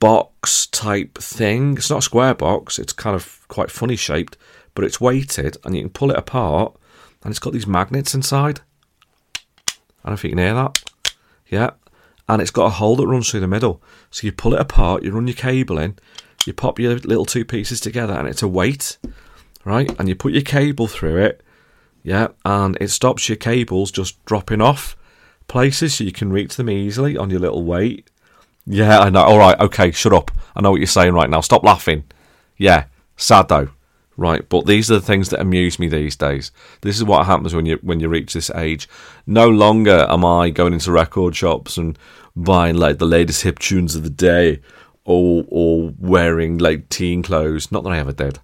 box 0.00 0.66
type 0.66 1.18
thing. 1.18 1.76
It's 1.76 1.90
not 1.90 2.00
a 2.00 2.02
square 2.02 2.34
box. 2.34 2.78
It's 2.78 2.92
kind 2.92 3.14
of 3.14 3.46
quite 3.48 3.70
funny 3.70 3.96
shaped, 3.96 4.36
but 4.74 4.84
it's 4.84 5.00
weighted, 5.00 5.56
and 5.64 5.74
you 5.74 5.82
can 5.82 5.90
pull 5.90 6.10
it 6.10 6.18
apart, 6.18 6.76
and 7.22 7.30
it's 7.30 7.38
got 7.38 7.52
these 7.52 7.66
magnets 7.66 8.14
inside. 8.14 8.60
I 9.68 10.10
don't 10.10 10.12
know 10.12 10.14
if 10.14 10.24
you 10.24 10.30
can 10.30 10.38
hear 10.38 10.54
that. 10.54 10.82
Yeah, 11.48 11.70
and 12.28 12.42
it's 12.42 12.50
got 12.50 12.66
a 12.66 12.70
hole 12.70 12.96
that 12.96 13.06
runs 13.06 13.30
through 13.30 13.40
the 13.40 13.46
middle. 13.46 13.82
So 14.10 14.26
you 14.26 14.32
pull 14.32 14.54
it 14.54 14.60
apart, 14.60 15.02
you 15.02 15.12
run 15.12 15.26
your 15.26 15.36
cable 15.36 15.78
in, 15.78 15.96
you 16.46 16.52
pop 16.52 16.78
your 16.78 16.96
little 16.96 17.24
two 17.24 17.44
pieces 17.44 17.80
together, 17.80 18.14
and 18.14 18.28
it's 18.28 18.42
a 18.42 18.48
weight, 18.48 18.98
right? 19.64 19.90
And 19.98 20.08
you 20.08 20.14
put 20.14 20.32
your 20.32 20.42
cable 20.42 20.86
through 20.86 21.18
it, 21.22 21.42
yeah, 22.02 22.28
and 22.44 22.76
it 22.80 22.88
stops 22.88 23.28
your 23.28 23.36
cables 23.36 23.90
just 23.90 24.24
dropping 24.24 24.60
off 24.60 24.96
places 25.48 25.94
so 25.94 26.04
you 26.04 26.12
can 26.12 26.32
reach 26.32 26.56
them 26.56 26.70
easily 26.70 27.16
on 27.16 27.30
your 27.30 27.40
little 27.40 27.64
weight. 27.64 28.10
Yeah, 28.66 28.98
I 28.98 29.10
know. 29.10 29.22
All 29.22 29.38
right, 29.38 29.58
okay, 29.60 29.90
shut 29.90 30.12
up. 30.12 30.30
I 30.54 30.60
know 30.60 30.70
what 30.70 30.80
you're 30.80 30.86
saying 30.86 31.14
right 31.14 31.30
now. 31.30 31.40
Stop 31.40 31.62
laughing. 31.62 32.04
Yeah, 32.56 32.84
sad 33.16 33.48
though. 33.48 33.68
Right, 34.18 34.48
but 34.48 34.64
these 34.64 34.90
are 34.90 34.94
the 34.94 35.02
things 35.02 35.28
that 35.28 35.40
amuse 35.40 35.78
me 35.78 35.88
these 35.88 36.16
days. 36.16 36.50
This 36.80 36.96
is 36.96 37.04
what 37.04 37.26
happens 37.26 37.54
when 37.54 37.66
you 37.66 37.78
when 37.82 38.00
you 38.00 38.08
reach 38.08 38.32
this 38.32 38.50
age. 38.50 38.88
No 39.26 39.46
longer 39.46 40.06
am 40.08 40.24
I 40.24 40.48
going 40.48 40.72
into 40.72 40.90
record 40.90 41.36
shops 41.36 41.76
and 41.76 41.98
buying 42.34 42.76
like 42.76 42.96
the 42.96 43.04
latest 43.04 43.42
hip 43.42 43.58
tunes 43.58 43.94
of 43.94 44.04
the 44.04 44.10
day, 44.10 44.62
or 45.06 45.44
or 45.48 45.94
wearing 45.98 46.58
like 46.58 46.88
teen 46.90 47.22
clothes. 47.22 47.72
Not 47.72 47.84
that 47.84 47.90
I 47.90 47.98
ever 47.98 48.12
did. 48.12 48.40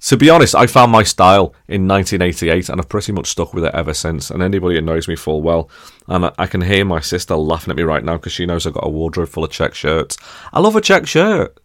To 0.00 0.16
be 0.16 0.28
honest, 0.28 0.54
I 0.54 0.66
found 0.66 0.92
my 0.92 1.02
style 1.02 1.54
in 1.68 1.88
1988, 1.88 2.68
and 2.68 2.80
I've 2.80 2.88
pretty 2.88 3.12
much 3.12 3.28
stuck 3.28 3.54
with 3.54 3.64
it 3.64 3.74
ever 3.74 3.94
since. 3.94 4.30
And 4.30 4.42
anybody 4.42 4.74
that 4.74 4.82
knows 4.82 5.08
me 5.08 5.16
full 5.16 5.40
well, 5.40 5.70
and 6.06 6.26
I, 6.26 6.32
I 6.38 6.46
can 6.46 6.60
hear 6.60 6.84
my 6.84 7.00
sister 7.00 7.34
laughing 7.34 7.70
at 7.70 7.76
me 7.76 7.82
right 7.82 8.04
now 8.04 8.16
because 8.16 8.32
she 8.32 8.46
knows 8.46 8.66
I've 8.66 8.74
got 8.74 8.86
a 8.86 8.90
wardrobe 8.90 9.28
full 9.28 9.44
of 9.44 9.50
check 9.50 9.74
shirts. 9.74 10.18
I 10.52 10.60
love 10.60 10.76
a 10.76 10.80
check 10.80 11.06
shirt. 11.06 11.58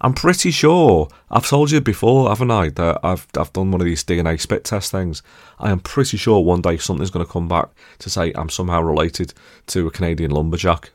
I'm 0.00 0.14
pretty 0.14 0.52
sure 0.52 1.08
I've 1.30 1.48
told 1.48 1.72
you 1.72 1.80
before, 1.80 2.28
haven't 2.28 2.52
I, 2.52 2.68
that 2.70 3.00
I've 3.02 3.26
I've 3.36 3.52
done 3.52 3.72
one 3.72 3.80
of 3.80 3.84
these 3.84 4.04
DNA 4.04 4.40
spit 4.40 4.62
test 4.62 4.92
things. 4.92 5.22
I 5.58 5.70
am 5.72 5.80
pretty 5.80 6.16
sure 6.16 6.40
one 6.40 6.62
day 6.62 6.76
something's 6.76 7.10
going 7.10 7.26
to 7.26 7.32
come 7.32 7.48
back 7.48 7.70
to 7.98 8.08
say 8.08 8.32
I'm 8.36 8.48
somehow 8.48 8.80
related 8.82 9.34
to 9.68 9.88
a 9.88 9.90
Canadian 9.90 10.30
lumberjack. 10.30 10.90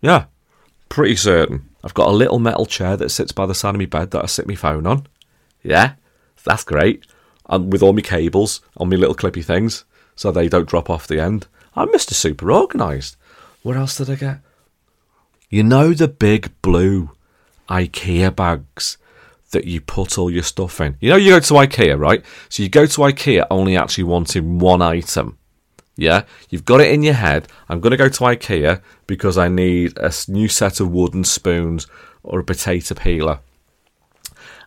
Yeah, 0.00 0.24
pretty 0.92 1.16
certain. 1.16 1.66
I've 1.82 1.94
got 1.94 2.08
a 2.08 2.12
little 2.12 2.38
metal 2.38 2.66
chair 2.66 2.98
that 2.98 3.08
sits 3.08 3.32
by 3.32 3.46
the 3.46 3.54
side 3.54 3.74
of 3.74 3.78
my 3.78 3.86
bed 3.86 4.10
that 4.10 4.22
I 4.22 4.26
sit 4.26 4.46
my 4.46 4.54
phone 4.54 4.86
on. 4.86 5.06
Yeah, 5.62 5.94
that's 6.44 6.64
great. 6.64 7.06
And 7.48 7.72
with 7.72 7.82
all 7.82 7.94
my 7.94 8.02
cables 8.02 8.60
on 8.76 8.90
my 8.90 8.96
little 8.96 9.14
clippy 9.14 9.42
things, 9.42 9.86
so 10.14 10.30
they 10.30 10.50
don't 10.50 10.68
drop 10.68 10.90
off 10.90 11.06
the 11.06 11.18
end. 11.18 11.46
I'm 11.74 11.88
Mr. 11.88 12.12
Super 12.12 12.52
Organised. 12.52 13.16
What 13.62 13.74
else 13.74 13.96
did 13.96 14.10
I 14.10 14.16
get? 14.16 14.40
You 15.48 15.62
know 15.62 15.94
the 15.94 16.08
big 16.08 16.52
blue 16.60 17.12
IKEA 17.70 18.36
bags 18.36 18.98
that 19.52 19.64
you 19.64 19.80
put 19.80 20.18
all 20.18 20.30
your 20.30 20.42
stuff 20.42 20.78
in. 20.78 20.98
You 21.00 21.08
know, 21.08 21.16
you 21.16 21.30
go 21.30 21.40
to 21.40 21.54
IKEA, 21.54 21.98
right? 21.98 22.22
So 22.50 22.62
you 22.62 22.68
go 22.68 22.84
to 22.84 23.00
IKEA 23.00 23.46
only 23.50 23.78
actually 23.78 24.04
wanting 24.04 24.58
one 24.58 24.82
item. 24.82 25.38
Yeah, 26.02 26.24
you've 26.50 26.64
got 26.64 26.80
it 26.80 26.92
in 26.92 27.02
your 27.02 27.14
head. 27.14 27.48
I'm 27.68 27.80
going 27.80 27.92
to 27.92 27.96
go 27.96 28.08
to 28.08 28.24
IKEA 28.24 28.82
because 29.06 29.38
I 29.38 29.48
need 29.48 29.96
a 29.98 30.12
new 30.28 30.48
set 30.48 30.80
of 30.80 30.90
wooden 30.90 31.24
spoons 31.24 31.86
or 32.22 32.40
a 32.40 32.44
potato 32.44 32.94
peeler. 32.94 33.40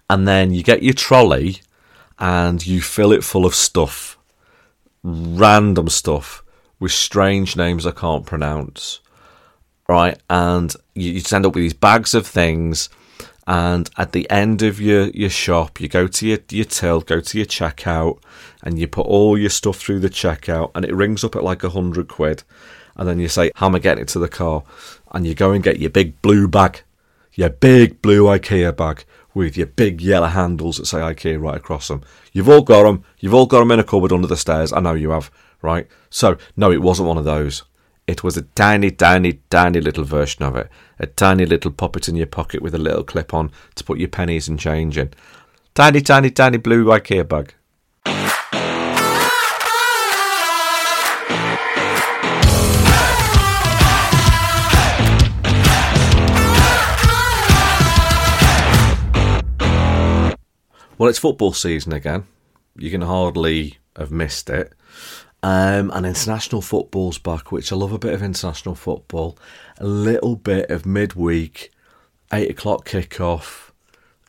And 0.09 0.27
then 0.27 0.53
you 0.53 0.63
get 0.63 0.83
your 0.83 0.93
trolley 0.93 1.61
and 2.19 2.65
you 2.65 2.81
fill 2.81 3.11
it 3.11 3.23
full 3.23 3.45
of 3.45 3.55
stuff, 3.55 4.17
random 5.03 5.89
stuff 5.89 6.43
with 6.79 6.91
strange 6.91 7.55
names 7.55 7.85
I 7.85 7.91
can't 7.91 8.25
pronounce 8.25 9.01
right? 9.87 10.19
And 10.29 10.73
you, 10.93 11.11
you 11.11 11.21
end 11.31 11.45
up 11.45 11.55
with 11.55 11.63
these 11.63 11.73
bags 11.73 12.13
of 12.13 12.25
things. 12.25 12.89
And 13.47 13.89
at 13.97 14.11
the 14.11 14.29
end 14.29 14.63
of 14.63 14.81
your, 14.81 15.07
your 15.09 15.29
shop, 15.29 15.79
you 15.79 15.87
go 15.87 16.07
to 16.07 16.27
your, 16.27 16.39
your 16.49 16.65
till, 16.65 17.01
go 17.01 17.19
to 17.19 17.37
your 17.37 17.45
checkout, 17.45 18.19
and 18.63 18.79
you 18.79 18.87
put 18.87 19.05
all 19.05 19.37
your 19.37 19.51
stuff 19.51 19.77
through 19.77 19.99
the 19.99 20.09
checkout, 20.09 20.71
and 20.73 20.83
it 20.83 20.95
rings 20.95 21.23
up 21.23 21.35
at 21.35 21.43
like 21.43 21.63
a 21.63 21.69
hundred 21.69 22.07
quid. 22.07 22.43
And 22.95 23.07
then 23.07 23.19
you 23.19 23.27
say, 23.27 23.51
How 23.55 23.67
am 23.67 23.75
I 23.75 23.79
getting 23.79 24.03
it 24.03 24.07
to 24.09 24.19
the 24.19 24.27
car? 24.27 24.63
And 25.11 25.27
you 25.27 25.35
go 25.35 25.51
and 25.51 25.63
get 25.63 25.79
your 25.79 25.91
big 25.91 26.21
blue 26.21 26.47
bag, 26.47 26.81
your 27.33 27.49
big 27.49 28.01
blue 28.01 28.23
IKEA 28.23 28.75
bag 28.75 29.05
with 29.35 29.57
your 29.57 29.67
big 29.67 30.01
yellow 30.01 30.27
handles 30.27 30.77
that 30.77 30.85
say 30.87 30.97
IKEA 30.97 31.39
right 31.39 31.57
across 31.57 31.89
them. 31.89 32.01
You've 32.31 32.49
all 32.49 32.61
got 32.61 32.83
them. 32.83 33.03
You've 33.19 33.33
all 33.33 33.45
got 33.45 33.59
them 33.59 33.71
in 33.71 33.79
a 33.79 33.83
cupboard 33.83 34.13
under 34.13 34.27
the 34.27 34.37
stairs. 34.37 34.73
I 34.73 34.79
know 34.79 34.93
you 34.93 35.11
have, 35.11 35.29
right? 35.61 35.87
So, 36.09 36.37
no, 36.55 36.71
it 36.71 36.81
wasn't 36.81 37.09
one 37.09 37.17
of 37.17 37.25
those. 37.25 37.63
It 38.07 38.23
was 38.23 38.37
a 38.37 38.43
tiny, 38.43 38.91
tiny, 38.91 39.39
tiny 39.49 39.81
little 39.81 40.03
version 40.03 40.43
of 40.43 40.55
it. 40.55 40.69
A 40.99 41.07
tiny 41.07 41.43
little 41.43 41.71
puppet 41.71 42.07
in 42.07 42.15
your 42.15 42.27
pocket 42.27 42.61
with 42.61 42.75
a 42.75 42.77
little 42.77 43.03
clip 43.03 43.33
on 43.33 43.51
to 43.73 43.83
put 43.83 43.97
your 43.97 44.09
pennies 44.09 44.47
and 44.47 44.59
change 44.59 44.95
in. 44.95 45.09
Tiny, 45.73 46.01
tiny, 46.01 46.29
tiny 46.29 46.59
blue 46.59 46.85
IKEA 46.85 47.27
bug. 47.27 47.53
Well, 60.97 61.09
it's 61.09 61.19
football 61.19 61.53
season 61.53 61.91
again. 61.91 62.25
You 62.77 62.91
can 62.91 63.01
hardly 63.01 63.79
have 63.97 64.11
missed 64.11 64.49
it. 64.51 64.73
Um, 65.45 65.91
and 65.93 66.07
international 66.07 66.63
football's 66.63 67.19
back, 67.19 67.51
which 67.51 67.71
I 67.71 67.75
love 67.75 67.91
a 67.91 67.99
bit 67.99 68.15
of 68.15 68.23
international 68.23 68.73
football. 68.73 69.37
A 69.77 69.85
little 69.85 70.35
bit 70.35 70.71
of 70.71 70.87
midweek, 70.87 71.71
eight 72.33 72.49
o'clock 72.49 72.89
kickoff, 72.89 73.69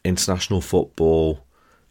international 0.05 0.61
football. 0.61 1.43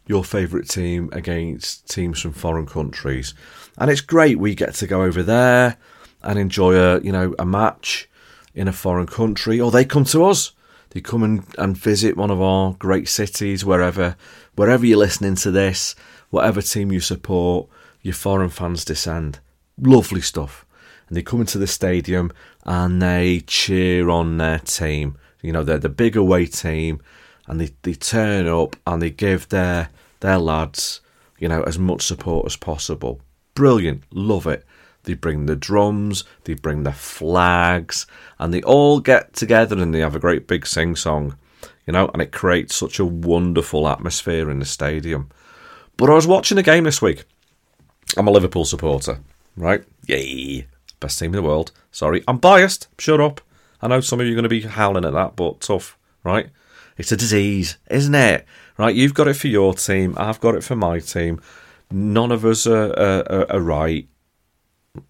Your 0.06 0.22
favourite 0.22 0.68
team 0.68 1.10
against 1.12 1.90
teams 1.90 2.20
from 2.20 2.34
foreign 2.34 2.66
countries, 2.66 3.34
and 3.76 3.90
it's 3.90 4.00
great. 4.00 4.38
We 4.38 4.54
get 4.54 4.74
to 4.74 4.86
go 4.86 5.02
over 5.02 5.24
there 5.24 5.76
and 6.22 6.38
enjoy 6.38 6.76
a 6.76 7.00
you 7.00 7.10
know 7.10 7.34
a 7.36 7.44
match 7.44 8.08
in 8.54 8.68
a 8.68 8.72
foreign 8.72 9.08
country, 9.08 9.58
or 9.60 9.72
they 9.72 9.84
come 9.84 10.04
to 10.04 10.24
us. 10.24 10.52
They 10.90 11.00
come 11.00 11.24
and, 11.24 11.44
and 11.58 11.76
visit 11.76 12.16
one 12.16 12.30
of 12.30 12.40
our 12.40 12.74
great 12.74 13.08
cities, 13.08 13.64
wherever 13.64 14.16
wherever 14.54 14.86
you're 14.86 14.98
listening 14.98 15.34
to 15.34 15.50
this, 15.50 15.96
whatever 16.30 16.62
team 16.62 16.92
you 16.92 17.00
support 17.00 17.68
your 18.06 18.14
foreign 18.14 18.50
fans 18.50 18.84
descend. 18.84 19.40
Lovely 19.76 20.20
stuff. 20.20 20.64
And 21.08 21.16
they 21.16 21.22
come 21.22 21.40
into 21.40 21.58
the 21.58 21.66
stadium 21.66 22.32
and 22.64 23.02
they 23.02 23.40
cheer 23.40 24.08
on 24.08 24.38
their 24.38 24.60
team. 24.60 25.18
You 25.42 25.52
know, 25.52 25.64
they're 25.64 25.78
the 25.78 25.88
big 25.88 26.16
away 26.16 26.46
team 26.46 27.02
and 27.48 27.60
they, 27.60 27.70
they 27.82 27.94
turn 27.94 28.46
up 28.46 28.76
and 28.86 29.02
they 29.02 29.10
give 29.10 29.48
their 29.48 29.90
their 30.20 30.38
lads, 30.38 31.00
you 31.38 31.48
know, 31.48 31.62
as 31.64 31.78
much 31.80 32.02
support 32.02 32.46
as 32.46 32.56
possible. 32.56 33.20
Brilliant. 33.54 34.04
Love 34.12 34.46
it. 34.46 34.64
They 35.02 35.14
bring 35.14 35.46
the 35.46 35.56
drums, 35.56 36.24
they 36.44 36.54
bring 36.54 36.84
the 36.84 36.92
flags, 36.92 38.06
and 38.38 38.54
they 38.54 38.62
all 38.62 39.00
get 39.00 39.34
together 39.34 39.76
and 39.80 39.92
they 39.92 40.00
have 40.00 40.16
a 40.16 40.20
great 40.20 40.46
big 40.46 40.66
sing 40.66 40.96
song, 40.96 41.36
you 41.86 41.92
know, 41.92 42.08
and 42.12 42.22
it 42.22 42.32
creates 42.32 42.74
such 42.74 42.98
a 42.98 43.04
wonderful 43.04 43.86
atmosphere 43.88 44.50
in 44.50 44.58
the 44.58 44.64
stadium. 44.64 45.28
But 45.96 46.10
I 46.10 46.14
was 46.14 46.26
watching 46.26 46.58
a 46.58 46.62
game 46.62 46.84
this 46.84 47.02
week 47.02 47.24
I'm 48.16 48.28
a 48.28 48.30
Liverpool 48.30 48.64
supporter, 48.64 49.18
right? 49.56 49.84
Yay. 50.06 50.66
Best 51.00 51.18
team 51.18 51.34
in 51.34 51.42
the 51.42 51.42
world. 51.42 51.72
Sorry, 51.90 52.22
I'm 52.26 52.38
biased. 52.38 52.88
Shut 52.98 53.20
up. 53.20 53.40
I 53.82 53.88
know 53.88 54.00
some 54.00 54.20
of 54.20 54.26
you 54.26 54.32
are 54.32 54.36
going 54.36 54.44
to 54.44 54.48
be 54.48 54.62
howling 54.62 55.04
at 55.04 55.12
that, 55.12 55.36
but 55.36 55.60
tough, 55.60 55.98
right? 56.24 56.48
It's 56.96 57.12
a 57.12 57.16
disease, 57.16 57.76
isn't 57.90 58.14
it? 58.14 58.46
Right? 58.78 58.94
You've 58.94 59.14
got 59.14 59.28
it 59.28 59.34
for 59.34 59.48
your 59.48 59.74
team. 59.74 60.14
I've 60.18 60.40
got 60.40 60.54
it 60.54 60.64
for 60.64 60.76
my 60.76 60.98
team. 60.98 61.40
None 61.90 62.32
of 62.32 62.44
us 62.44 62.66
are, 62.66 62.92
are, 62.98 63.52
are 63.52 63.60
right. 63.60 64.08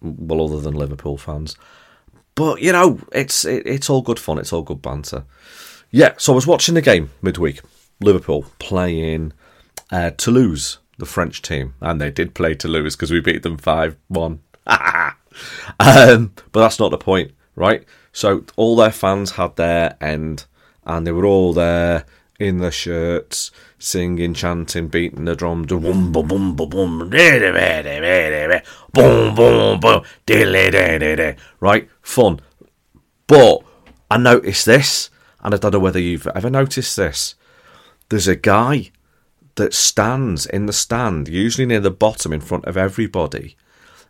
Well, 0.01 0.43
other 0.43 0.59
than 0.59 0.75
Liverpool 0.75 1.17
fans. 1.17 1.55
But 2.35 2.61
you 2.61 2.71
know, 2.71 2.99
it's 3.13 3.45
it, 3.45 3.65
it's 3.65 3.89
all 3.89 4.01
good 4.01 4.19
fun. 4.19 4.37
It's 4.37 4.53
all 4.53 4.61
good 4.61 4.81
banter. 4.81 5.25
Yeah. 5.89 6.13
So 6.17 6.33
I 6.33 6.35
was 6.35 6.45
watching 6.45 6.75
the 6.75 6.81
game 6.81 7.09
midweek. 7.21 7.61
Liverpool 7.99 8.45
playing 8.59 9.33
uh, 9.91 10.11
Toulouse, 10.17 10.77
the 10.97 11.05
French 11.05 11.41
team, 11.41 11.75
and 11.81 12.01
they 12.01 12.09
did 12.11 12.33
play 12.33 12.55
Toulouse 12.55 12.95
because 12.95 13.11
we 13.11 13.19
beat 13.19 13.43
them 13.43 13.57
five 13.57 13.95
one. 14.07 14.39
um, 15.79 16.33
but 16.51 16.61
that's 16.61 16.79
not 16.79 16.91
the 16.91 16.97
point, 16.97 17.31
right? 17.55 17.85
So 18.11 18.43
all 18.55 18.75
their 18.75 18.91
fans 18.91 19.31
had 19.31 19.55
their 19.55 19.95
end, 20.01 20.45
and 20.85 21.05
they 21.05 21.11
were 21.11 21.25
all 21.25 21.53
there 21.53 22.05
in 22.39 22.59
their 22.59 22.71
shirts, 22.71 23.51
singing, 23.79 24.33
chanting, 24.33 24.87
beating 24.87 25.25
the 25.25 25.35
drum, 25.35 25.63
boom, 25.63 25.81
boom, 25.81 26.11
boom, 26.11 26.27
boom, 26.27 26.55
boom, 26.55 26.99
boom, 28.93 29.35
boom, 29.35 29.79
boom, 29.79 31.35
right? 31.59 31.89
Fun. 32.01 32.39
But 33.27 33.59
I 34.09 34.17
noticed 34.17 34.65
this, 34.65 35.09
and 35.41 35.53
I 35.53 35.57
don't 35.57 35.73
know 35.73 35.79
whether 35.79 35.99
you've 35.99 36.27
ever 36.27 36.49
noticed 36.49 36.95
this. 36.95 37.35
There's 38.09 38.27
a 38.27 38.35
guy 38.35 38.91
that 39.57 39.73
stands 39.73 40.45
in 40.45 40.65
the 40.65 40.73
stand, 40.73 41.27
usually 41.27 41.65
near 41.65 41.79
the 41.79 41.91
bottom 41.91 42.31
in 42.31 42.39
front 42.39 42.65
of 42.65 42.77
everybody, 42.77 43.57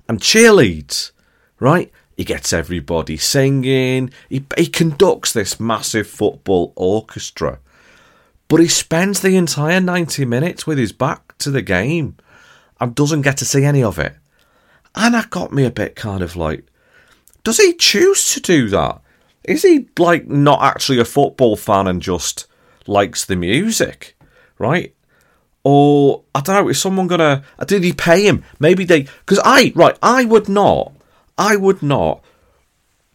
and 0.08 0.20
cheerleads, 0.20 1.12
right? 1.60 1.92
He 2.16 2.24
gets 2.24 2.54
everybody 2.54 3.18
singing. 3.18 4.12
He, 4.30 4.46
he 4.58 4.68
conducts 4.68 5.34
this 5.34 5.60
massive 5.60 6.08
football 6.08 6.74
orchestra. 6.76 7.60
But 8.48 8.60
he 8.60 8.68
spends 8.68 9.20
the 9.20 9.36
entire 9.36 9.80
90 9.80 10.26
minutes 10.26 10.66
with 10.66 10.78
his 10.78 10.92
back 10.92 11.38
to 11.40 11.52
the 11.52 11.62
game 11.62 12.16
and 12.80 12.96
doesn't 12.96 13.22
get 13.22 13.38
to 13.38 13.46
see 13.46 13.64
any 13.64 13.84
of 13.84 14.00
it. 14.00 14.16
And 14.96 15.14
that 15.14 15.30
got 15.30 15.52
me 15.52 15.64
a 15.64 15.72
bit 15.72 15.96
kind 15.96 16.24
of 16.24 16.36
like, 16.36 16.66
does 17.44 17.58
he 17.58 17.74
choose 17.74 18.34
to 18.34 18.40
do 18.40 18.70
that? 18.70 19.02
Is 19.44 19.62
he 19.62 19.88
like 20.00 20.28
not 20.28 20.62
actually 20.62 21.00
a 21.00 21.06
football 21.06 21.56
fan 21.56 21.88
and 21.88 22.02
just 22.02 22.48
likes 22.88 23.26
the 23.26 23.36
music, 23.36 24.18
right? 24.58 24.94
Or 25.70 26.24
I 26.34 26.40
don't 26.40 26.64
know, 26.64 26.70
is 26.70 26.80
someone 26.80 27.08
gonna? 27.08 27.44
Did 27.66 27.84
he 27.84 27.92
pay 27.92 28.26
him? 28.26 28.46
Maybe 28.58 28.86
they 28.86 29.02
because 29.02 29.42
I 29.44 29.74
right, 29.76 29.98
I 30.02 30.24
would 30.24 30.48
not, 30.48 30.94
I 31.38 31.58
would 31.58 31.84
not 31.84 32.24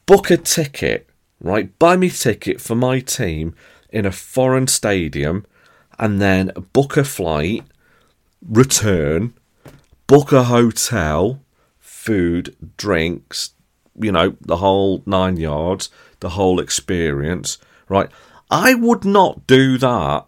book 0.04 0.30
a 0.30 0.36
ticket, 0.36 1.08
right? 1.40 1.78
Buy 1.78 1.96
me 1.96 2.10
ticket 2.10 2.60
for 2.60 2.74
my 2.74 3.00
team 3.00 3.54
in 3.88 4.04
a 4.04 4.12
foreign 4.12 4.66
stadium, 4.66 5.46
and 5.98 6.20
then 6.20 6.52
book 6.74 6.98
a 6.98 7.04
flight, 7.04 7.64
return, 8.46 9.32
book 10.06 10.30
a 10.30 10.42
hotel, 10.42 11.40
food, 11.80 12.54
drinks, 12.76 13.54
you 13.98 14.12
know, 14.12 14.36
the 14.42 14.58
whole 14.58 15.02
nine 15.06 15.38
yards, 15.38 15.88
the 16.20 16.28
whole 16.36 16.60
experience, 16.60 17.56
right? 17.88 18.10
I 18.50 18.74
would 18.74 19.06
not 19.06 19.46
do 19.46 19.78
that 19.78 20.26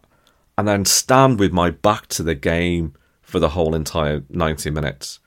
and 0.56 0.68
then 0.68 0.84
stand 0.84 1.38
with 1.38 1.52
my 1.52 1.70
back 1.70 2.06
to 2.08 2.23
the 2.23 2.34
game 2.34 2.94
for 3.23 3.38
the 3.38 3.50
whole 3.50 3.75
entire 3.75 4.23
90 4.28 4.70
minutes. 4.70 5.18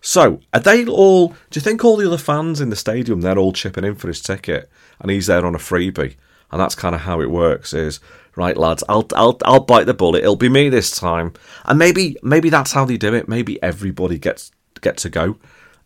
So, 0.00 0.40
are 0.52 0.60
they 0.60 0.84
all? 0.84 1.28
Do 1.28 1.36
you 1.54 1.62
think 1.62 1.82
all 1.82 1.96
the 1.96 2.06
other 2.06 2.18
fans 2.18 2.60
in 2.60 2.68
the 2.68 2.76
stadium 2.76 3.22
they're 3.22 3.38
all 3.38 3.52
chipping 3.52 3.84
in 3.84 3.94
for 3.94 4.08
his 4.08 4.20
ticket, 4.20 4.70
and 4.98 5.10
he's 5.10 5.28
there 5.28 5.46
on 5.46 5.54
a 5.54 5.58
freebie? 5.58 6.16
And 6.52 6.60
that's 6.60 6.74
kind 6.74 6.94
of 6.94 7.02
how 7.02 7.22
it 7.22 7.30
works. 7.30 7.72
Is 7.72 8.00
right, 8.36 8.56
lads. 8.56 8.84
I'll 8.86 9.06
I'll 9.16 9.38
I'll 9.46 9.60
bite 9.60 9.86
the 9.86 9.94
bullet. 9.94 10.22
It'll 10.22 10.36
be 10.36 10.50
me 10.50 10.68
this 10.68 10.90
time. 10.90 11.32
And 11.64 11.78
maybe 11.78 12.18
maybe 12.22 12.50
that's 12.50 12.72
how 12.72 12.84
they 12.84 12.98
do 12.98 13.14
it. 13.14 13.28
Maybe 13.30 13.62
everybody 13.62 14.18
gets 14.18 14.52
gets 14.82 15.06
a 15.06 15.10
go 15.10 15.38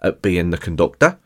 at 0.03 0.21
being 0.21 0.51
the 0.51 0.59
conductor. 0.59 1.19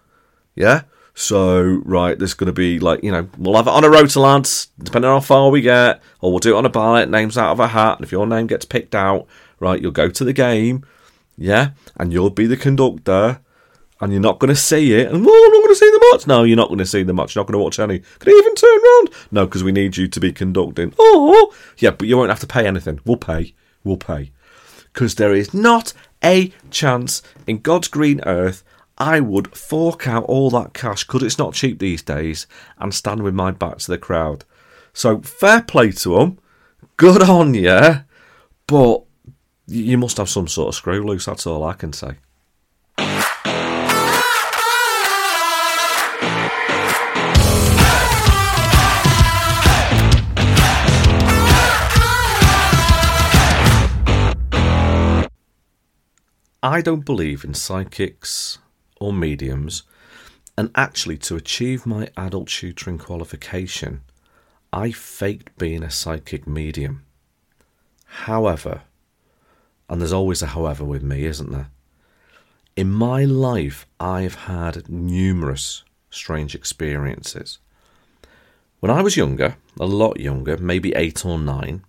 Yeah. 0.55 0.83
So, 1.15 1.83
right, 1.85 2.19
there's 2.19 2.35
going 2.35 2.47
to 2.47 2.53
be 2.53 2.79
like, 2.81 3.05
you 3.05 3.13
know, 3.13 3.29
we'll 3.37 3.57
have 3.57 3.67
it 3.67 3.73
on 3.73 3.85
a 3.85 3.91
rota, 3.91 4.19
lads, 4.19 4.69
depending 4.83 5.11
on 5.11 5.21
how 5.21 5.25
far 5.25 5.51
we 5.51 5.61
get, 5.61 6.01
or 6.21 6.31
we'll 6.31 6.39
do 6.39 6.55
it 6.55 6.59
on 6.59 6.65
a 6.65 6.71
ballot, 6.71 7.11
names 7.11 7.37
out 7.37 7.53
of 7.53 7.61
a 7.61 7.69
hat. 7.69 7.99
And 7.99 8.05
if 8.05 8.13
your 8.13 8.27
name 8.27 8.47
gets 8.47 8.65
picked 8.65 8.95
out, 8.95 9.27
right, 9.61 9.81
you'll 9.81 9.91
go 9.93 10.09
to 10.09 10.25
the 10.25 10.33
game, 10.33 10.85
yeah, 11.37 11.73
and 11.97 12.13
you'll 12.13 12.31
be 12.31 12.47
the 12.47 12.57
conductor, 12.57 13.41
and 14.01 14.11
you're 14.11 14.23
not 14.23 14.39
going 14.39 14.49
to 14.49 14.57
see 14.57 14.95
it. 14.95 15.13
And, 15.13 15.25
well, 15.25 15.35
I'm 15.35 15.53
not 15.53 15.63
going 15.63 15.75
to 15.75 15.79
see 15.79 15.91
the 15.91 16.09
match. 16.11 16.27
No, 16.27 16.45
you're 16.45 16.57
not 16.57 16.69
going 16.69 16.79
to 16.79 16.87
see 16.87 17.03
the 17.03 17.13
match. 17.13 17.35
You're 17.35 17.43
not 17.43 17.53
going 17.53 17.61
to 17.61 17.65
watch 17.65 17.79
any. 17.79 17.99
Can 18.19 18.33
you 18.33 18.39
even 18.39 18.55
turn 18.55 18.79
around? 18.79 19.11
No, 19.31 19.45
because 19.45 19.63
we 19.63 19.71
need 19.71 19.99
you 19.99 20.09
to 20.09 20.19
be 20.19 20.33
conducting. 20.33 20.95
Oh, 20.99 21.55
yeah, 21.77 21.91
but 21.91 22.09
you 22.09 22.17
won't 22.17 22.31
have 22.31 22.41
to 22.41 22.47
pay 22.47 22.67
anything. 22.67 23.01
We'll 23.05 23.19
pay. 23.19 23.55
We'll 23.85 23.99
pay. 23.99 24.33
Because 24.93 25.17
there 25.17 25.35
is 25.35 25.53
not 25.53 25.93
a 26.25 26.53
chance 26.71 27.23
in 27.47 27.59
God's 27.59 27.89
green 27.89 28.21
earth 28.25 28.65
I 28.99 29.21
would 29.21 29.57
fork 29.57 30.07
out 30.07 30.25
all 30.25 30.51
that 30.51 30.75
cash 30.75 31.05
because 31.05 31.23
it's 31.23 31.39
not 31.39 31.55
cheap 31.55 31.79
these 31.79 32.03
days 32.03 32.47
and 32.79 32.95
stand 32.95 33.23
with 33.23 33.35
my 33.35 33.51
back 33.51 33.79
to 33.79 33.91
the 33.91 33.99
crowd. 33.99 34.45
So 34.93 35.21
fair 35.21 35.63
play 35.63 35.93
to 35.93 36.17
them, 36.19 36.39
good 36.97 37.23
on 37.23 37.55
you, 37.55 38.05
but 38.67 39.03
you 39.67 39.97
must 39.99 40.19
have 40.19 40.29
some 40.29 40.49
sort 40.49 40.69
of 40.69 40.75
screw 40.75 41.05
loose. 41.05 41.25
That's 41.25 41.47
all 41.47 41.65
I 41.65 41.73
can 41.73 41.93
say. 41.93 42.17
I 56.65 56.81
don't 56.81 57.05
believe 57.05 57.43
in 57.43 57.55
psychics 57.55 58.59
or 59.03 59.13
mediums, 59.13 59.83
and 60.57 60.71
actually, 60.75 61.19
to 61.19 61.37
achieve 61.37 61.87
my 61.87 62.09
adult 62.17 62.49
tutoring 62.49 62.99
qualification, 62.99 64.03
I 64.73 64.93
faked 64.93 65.57
being 65.59 65.83
a 65.83 65.91
psychic 65.91 66.47
medium. 66.47 67.05
However, 68.05 68.83
and 69.89 70.01
there's 70.01 70.13
always 70.13 70.43
a 70.43 70.49
however 70.49 70.85
with 70.85 71.03
me, 71.03 71.25
isn't 71.25 71.51
there? 71.51 71.69
In 72.77 72.91
my 72.91 73.25
life, 73.25 73.87
I've 74.01 74.35
had 74.47 74.89
numerous 74.89 75.85
strange 76.11 76.55
experiences. 76.55 77.59
When 78.81 78.91
I 78.91 79.03
was 79.03 79.17
younger, 79.17 79.57
a 79.79 79.87
lot 79.87 80.21
younger, 80.21 80.57
maybe 80.57 80.95
eight 80.95 81.25
or 81.25 81.39
nine, 81.39 81.85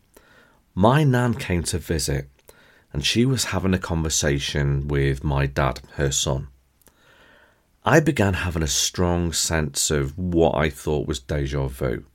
my 0.75 1.03
nan 1.03 1.35
came 1.35 1.63
to 1.63 1.77
visit 1.77 2.29
and 2.91 3.05
she 3.05 3.25
was 3.25 3.45
having 3.45 3.73
a 3.73 3.79
conversation 3.79 4.87
with 4.87 5.23
my 5.23 5.45
dad, 5.47 5.81
her 5.93 6.11
son. 6.11 6.47
I 7.85 7.99
began 7.99 8.33
having 8.33 8.63
a 8.63 8.67
strong 8.67 9.33
sense 9.33 9.91
of 9.91 10.17
what 10.17 10.55
I 10.55 10.69
thought 10.69 11.05
was 11.05 11.19
deja 11.19 11.67
vu. 11.67 12.05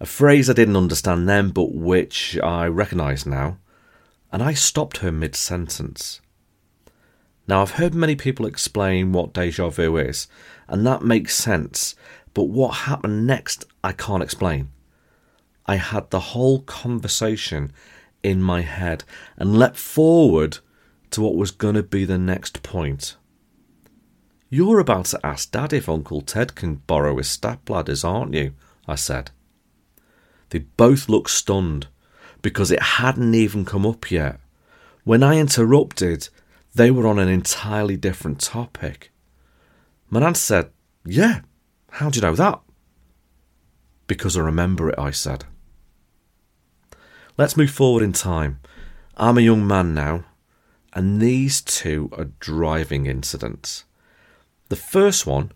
A 0.00 0.06
phrase 0.06 0.48
I 0.48 0.54
didn't 0.54 0.76
understand 0.76 1.28
then, 1.28 1.50
but 1.50 1.74
which 1.74 2.38
I 2.42 2.66
recognise 2.66 3.26
now, 3.26 3.58
and 4.32 4.42
I 4.42 4.54
stopped 4.54 4.98
her 4.98 5.12
mid 5.12 5.36
sentence. 5.36 6.22
Now, 7.46 7.60
I've 7.60 7.72
heard 7.72 7.94
many 7.94 8.16
people 8.16 8.46
explain 8.46 9.12
what 9.12 9.34
deja 9.34 9.68
vu 9.68 9.98
is, 9.98 10.28
and 10.66 10.86
that 10.86 11.02
makes 11.02 11.34
sense, 11.34 11.94
but 12.32 12.44
what 12.44 12.86
happened 12.88 13.26
next 13.26 13.66
I 13.84 13.92
can't 13.92 14.22
explain. 14.22 14.70
I 15.66 15.76
had 15.76 16.08
the 16.08 16.20
whole 16.20 16.60
conversation 16.60 17.70
in 18.22 18.42
my 18.42 18.62
head 18.62 19.04
and 19.36 19.58
leapt 19.58 19.76
forward 19.76 20.58
to 21.10 21.20
what 21.20 21.36
was 21.36 21.50
going 21.50 21.74
to 21.74 21.82
be 21.82 22.06
the 22.06 22.18
next 22.18 22.62
point. 22.62 23.16
You're 24.48 24.78
about 24.78 25.06
to 25.06 25.26
ask 25.26 25.50
Dad 25.50 25.72
if 25.72 25.88
Uncle 25.88 26.20
Ted 26.20 26.54
can 26.54 26.76
borrow 26.76 27.16
his 27.18 27.28
step 27.28 27.68
ladders, 27.68 28.04
aren't 28.04 28.34
you? 28.34 28.52
I 28.86 28.94
said. 28.94 29.32
They 30.50 30.60
both 30.60 31.08
looked 31.08 31.30
stunned 31.30 31.88
because 32.42 32.70
it 32.70 32.82
hadn't 32.82 33.34
even 33.34 33.64
come 33.64 33.84
up 33.84 34.10
yet. 34.10 34.38
When 35.02 35.22
I 35.22 35.38
interrupted, 35.38 36.28
they 36.74 36.90
were 36.90 37.06
on 37.06 37.18
an 37.18 37.28
entirely 37.28 37.96
different 37.96 38.40
topic. 38.40 39.10
My 40.10 40.20
nan 40.20 40.36
said, 40.36 40.70
Yeah, 41.04 41.40
how 41.90 42.10
do 42.10 42.18
you 42.18 42.22
know 42.22 42.36
that? 42.36 42.60
Because 44.06 44.36
I 44.36 44.40
remember 44.40 44.90
it, 44.90 44.98
I 44.98 45.10
said. 45.10 45.44
Let's 47.36 47.56
move 47.56 47.70
forward 47.70 48.02
in 48.02 48.12
time. 48.12 48.60
I'm 49.16 49.38
a 49.38 49.42
young 49.42 49.66
man 49.66 49.92
now, 49.94 50.24
and 50.92 51.20
these 51.20 51.60
two 51.60 52.08
are 52.12 52.30
driving 52.38 53.06
incidents. 53.06 53.84
The 54.68 54.74
first 54.76 55.28
one, 55.28 55.52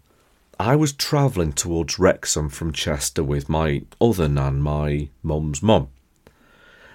I 0.61 0.77
was 0.77 0.92
travelling 0.92 1.53
towards 1.53 1.99
Wrexham 1.99 2.49
from 2.49 2.73
Chester 2.73 3.25
with 3.25 3.49
my 3.49 3.83
other 4.01 4.29
nan, 4.29 4.61
my 4.61 5.09
mum's 5.20 5.64
mum. 5.64 5.88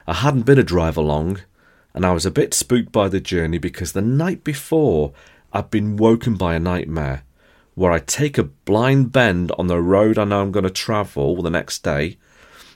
I 0.07 0.13
hadn't 0.13 0.45
been 0.45 0.57
a 0.57 0.63
drive 0.63 0.95
along, 0.95 1.41
and 1.93 2.05
I 2.05 2.13
was 2.13 2.25
a 2.25 2.31
bit 2.31 2.53
spooked 2.53 2.93
by 2.93 3.09
the 3.09 3.19
journey 3.19 3.57
because 3.57 3.91
the 3.91 4.01
night 4.01 4.45
before 4.45 5.11
I'd 5.51 5.69
been 5.69 5.97
woken 5.97 6.35
by 6.35 6.55
a 6.55 6.59
nightmare 6.59 7.23
where 7.73 7.91
I 7.91 7.99
take 7.99 8.37
a 8.37 8.43
blind 8.43 9.11
bend 9.11 9.51
on 9.59 9.67
the 9.67 9.81
road 9.81 10.17
I 10.17 10.23
know 10.23 10.41
I'm 10.41 10.53
going 10.53 10.63
to 10.63 10.69
travel 10.69 11.41
the 11.41 11.49
next 11.49 11.83
day, 11.83 12.17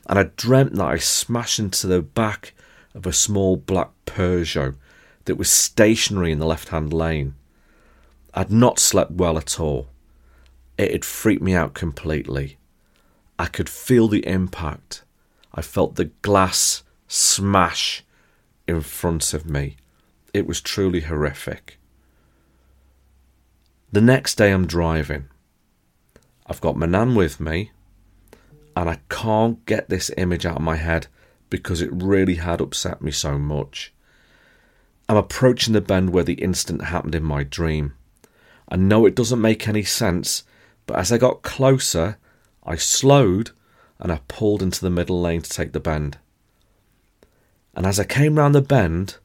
and 0.07 0.19
I 0.19 0.23
dreamt 0.35 0.75
that 0.75 0.85
I 0.85 0.97
smashed 0.97 1.59
into 1.59 1.87
the 1.87 2.01
back 2.01 2.53
of 2.93 3.05
a 3.05 3.13
small 3.13 3.55
black 3.55 3.91
Peugeot 4.05 4.75
that 5.23 5.37
was 5.37 5.49
stationary 5.49 6.33
in 6.33 6.39
the 6.39 6.45
left 6.45 6.69
hand 6.69 6.91
lane. 6.91 7.35
I'd 8.39 8.53
not 8.53 8.79
slept 8.79 9.11
well 9.11 9.37
at 9.37 9.59
all. 9.59 9.89
It 10.77 10.93
had 10.93 11.03
freaked 11.03 11.41
me 11.41 11.55
out 11.55 11.73
completely. 11.73 12.57
I 13.37 13.47
could 13.47 13.67
feel 13.67 14.07
the 14.07 14.25
impact. 14.25 15.03
I 15.53 15.61
felt 15.61 15.95
the 15.95 16.11
glass 16.21 16.83
smash 17.05 18.05
in 18.65 18.79
front 18.79 19.33
of 19.33 19.45
me. 19.45 19.75
It 20.33 20.47
was 20.47 20.61
truly 20.61 21.01
horrific. 21.01 21.79
The 23.91 23.99
next 23.99 24.35
day 24.35 24.53
I'm 24.53 24.65
driving. 24.65 25.25
I've 26.47 26.61
got 26.61 26.77
my 26.77 26.85
nan 26.85 27.15
with 27.15 27.41
me, 27.41 27.71
and 28.73 28.89
I 28.89 28.99
can't 29.09 29.65
get 29.65 29.89
this 29.89 30.11
image 30.15 30.45
out 30.45 30.55
of 30.55 30.61
my 30.61 30.77
head 30.77 31.07
because 31.49 31.81
it 31.81 31.89
really 31.91 32.35
had 32.35 32.61
upset 32.61 33.01
me 33.01 33.11
so 33.11 33.37
much. 33.37 33.91
I'm 35.09 35.17
approaching 35.17 35.73
the 35.73 35.81
bend 35.81 36.11
where 36.11 36.23
the 36.23 36.41
incident 36.41 36.85
happened 36.85 37.15
in 37.15 37.23
my 37.25 37.43
dream. 37.43 37.95
I 38.69 38.75
know 38.75 39.05
it 39.05 39.15
doesn't 39.15 39.41
make 39.41 39.67
any 39.67 39.83
sense, 39.83 40.43
but 40.85 40.97
as 40.97 41.11
I 41.11 41.17
got 41.17 41.41
closer, 41.41 42.17
I 42.63 42.75
slowed 42.75 43.51
and 43.99 44.11
I 44.11 44.21
pulled 44.27 44.61
into 44.61 44.81
the 44.81 44.89
middle 44.89 45.19
lane 45.19 45.41
to 45.41 45.49
take 45.49 45.73
the 45.73 45.79
bend. 45.79 46.17
And 47.75 47.85
as 47.85 47.99
I 47.99 48.03
came 48.03 48.37
round 48.37 48.53
the 48.55 48.61
bend, 48.61 49.17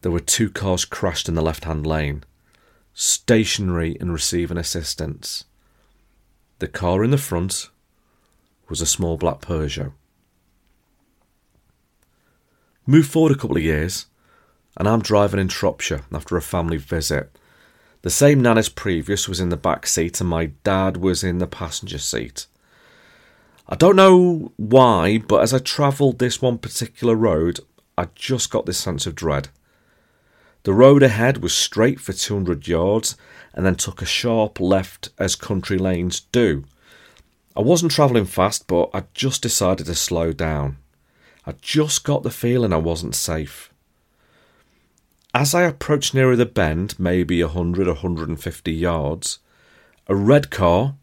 there 0.00 0.10
were 0.10 0.20
two 0.20 0.50
cars 0.50 0.84
crashed 0.84 1.28
in 1.28 1.34
the 1.34 1.42
left 1.42 1.64
hand 1.64 1.86
lane, 1.86 2.24
stationary 2.94 3.96
and 4.00 4.12
receiving 4.12 4.56
assistance. 4.56 5.44
The 6.58 6.68
car 6.68 7.04
in 7.04 7.10
the 7.10 7.18
front 7.18 7.68
was 8.68 8.80
a 8.80 8.86
small 8.86 9.16
black 9.16 9.40
Peugeot. 9.40 9.92
Move 12.86 13.06
forward 13.06 13.32
a 13.32 13.38
couple 13.38 13.56
of 13.56 13.62
years, 13.62 14.06
and 14.76 14.88
I'm 14.88 15.02
driving 15.02 15.40
in 15.40 15.48
Shropshire 15.48 16.02
after 16.12 16.36
a 16.36 16.42
family 16.42 16.76
visit. 16.76 17.36
The 18.06 18.10
same 18.10 18.40
nan 18.40 18.56
as 18.56 18.68
previous 18.68 19.28
was 19.28 19.40
in 19.40 19.48
the 19.48 19.56
back 19.56 19.84
seat, 19.84 20.20
and 20.20 20.30
my 20.30 20.52
dad 20.62 20.96
was 20.96 21.24
in 21.24 21.38
the 21.38 21.46
passenger 21.48 21.98
seat. 21.98 22.46
I 23.68 23.74
don't 23.74 23.96
know 23.96 24.52
why, 24.54 25.18
but 25.18 25.42
as 25.42 25.52
I 25.52 25.58
travelled 25.58 26.20
this 26.20 26.40
one 26.40 26.58
particular 26.58 27.16
road, 27.16 27.58
I 27.98 28.06
just 28.14 28.48
got 28.48 28.64
this 28.64 28.78
sense 28.78 29.08
of 29.08 29.16
dread. 29.16 29.48
The 30.62 30.72
road 30.72 31.02
ahead 31.02 31.38
was 31.38 31.52
straight 31.52 31.98
for 31.98 32.12
200 32.12 32.68
yards 32.68 33.16
and 33.52 33.66
then 33.66 33.74
took 33.74 34.00
a 34.00 34.06
sharp 34.06 34.60
left 34.60 35.08
as 35.18 35.34
country 35.34 35.76
lanes 35.76 36.20
do. 36.20 36.62
I 37.56 37.60
wasn't 37.60 37.90
travelling 37.90 38.26
fast, 38.26 38.68
but 38.68 38.88
I 38.94 39.02
just 39.14 39.42
decided 39.42 39.86
to 39.86 39.96
slow 39.96 40.32
down. 40.32 40.76
I 41.44 41.54
just 41.60 42.04
got 42.04 42.22
the 42.22 42.30
feeling 42.30 42.72
I 42.72 42.76
wasn't 42.76 43.16
safe. 43.16 43.72
As 45.38 45.54
I 45.54 45.64
approached 45.64 46.14
nearer 46.14 46.34
the 46.34 46.46
bend, 46.46 46.98
maybe 46.98 47.42
100 47.42 47.86
or 47.86 47.92
150 47.92 48.72
yards, 48.72 49.38
a 50.06 50.14
red 50.14 50.50
car, 50.50 50.94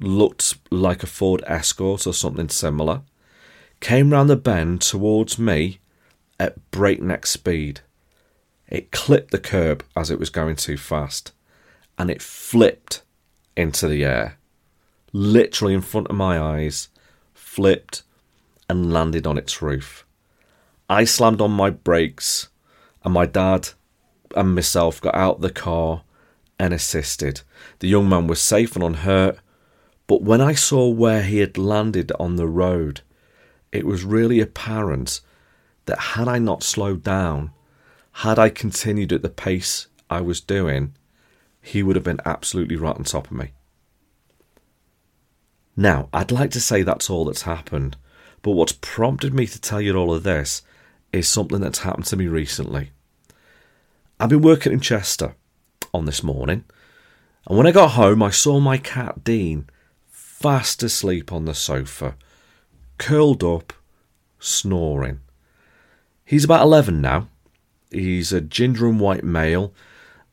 looked 0.00 0.56
like 0.70 1.02
a 1.02 1.06
Ford 1.06 1.44
Escort 1.46 2.06
or 2.06 2.14
something 2.14 2.48
similar, 2.48 3.02
came 3.80 4.10
round 4.10 4.30
the 4.30 4.36
bend 4.36 4.80
towards 4.80 5.38
me 5.38 5.80
at 6.40 6.70
breakneck 6.70 7.26
speed. 7.26 7.82
It 8.68 8.90
clipped 8.90 9.32
the 9.32 9.38
curb 9.38 9.84
as 9.94 10.10
it 10.10 10.18
was 10.18 10.30
going 10.30 10.56
too 10.56 10.78
fast, 10.78 11.32
and 11.98 12.10
it 12.10 12.22
flipped 12.22 13.02
into 13.54 13.86
the 13.86 14.02
air, 14.02 14.38
literally 15.12 15.74
in 15.74 15.82
front 15.82 16.06
of 16.06 16.16
my 16.16 16.40
eyes, 16.40 16.88
flipped 17.34 18.02
and 18.66 18.94
landed 18.94 19.26
on 19.26 19.36
its 19.36 19.60
roof. 19.60 20.06
I 20.88 21.04
slammed 21.04 21.42
on 21.42 21.50
my 21.50 21.68
brakes, 21.68 22.48
and 23.08 23.14
my 23.14 23.24
dad 23.24 23.70
and 24.36 24.54
myself 24.54 25.00
got 25.00 25.14
out 25.14 25.40
the 25.40 25.48
car 25.48 26.02
and 26.58 26.74
assisted. 26.74 27.40
The 27.78 27.88
young 27.88 28.06
man 28.06 28.26
was 28.26 28.38
safe 28.38 28.76
and 28.76 28.84
unhurt, 28.84 29.38
but 30.06 30.20
when 30.20 30.42
I 30.42 30.52
saw 30.52 30.90
where 30.90 31.22
he 31.22 31.38
had 31.38 31.56
landed 31.56 32.12
on 32.20 32.36
the 32.36 32.46
road, 32.46 33.00
it 33.72 33.86
was 33.86 34.04
really 34.04 34.40
apparent 34.40 35.22
that 35.86 35.98
had 35.98 36.28
I 36.28 36.38
not 36.38 36.62
slowed 36.62 37.02
down, 37.02 37.52
had 38.12 38.38
I 38.38 38.50
continued 38.50 39.14
at 39.14 39.22
the 39.22 39.30
pace 39.30 39.86
I 40.10 40.20
was 40.20 40.42
doing, 40.42 40.92
he 41.62 41.82
would 41.82 41.96
have 41.96 42.04
been 42.04 42.20
absolutely 42.26 42.76
right 42.76 42.94
on 42.94 43.04
top 43.04 43.30
of 43.30 43.32
me. 43.38 43.52
Now, 45.74 46.10
I'd 46.12 46.30
like 46.30 46.50
to 46.50 46.60
say 46.60 46.82
that's 46.82 47.08
all 47.08 47.24
that's 47.24 47.42
happened, 47.42 47.96
but 48.42 48.50
what's 48.50 48.72
prompted 48.72 49.32
me 49.32 49.46
to 49.46 49.58
tell 49.58 49.80
you 49.80 49.96
all 49.96 50.12
of 50.12 50.24
this 50.24 50.60
is 51.10 51.26
something 51.26 51.62
that's 51.62 51.78
happened 51.78 52.04
to 52.06 52.16
me 52.16 52.26
recently. 52.26 52.90
I've 54.20 54.30
been 54.30 54.42
working 54.42 54.72
in 54.72 54.80
Chester 54.80 55.36
on 55.94 56.04
this 56.04 56.24
morning, 56.24 56.64
and 57.46 57.56
when 57.56 57.68
I 57.68 57.72
got 57.72 57.92
home, 57.92 58.20
I 58.20 58.30
saw 58.30 58.58
my 58.58 58.76
cat 58.76 59.22
Dean 59.22 59.70
fast 60.08 60.82
asleep 60.82 61.32
on 61.32 61.44
the 61.44 61.54
sofa, 61.54 62.16
curled 62.98 63.44
up, 63.44 63.72
snoring. 64.40 65.20
He's 66.24 66.42
about 66.42 66.62
11 66.62 67.00
now. 67.00 67.28
He's 67.92 68.32
a 68.32 68.40
ginger 68.40 68.88
and 68.88 68.98
white 68.98 69.22
male, 69.22 69.72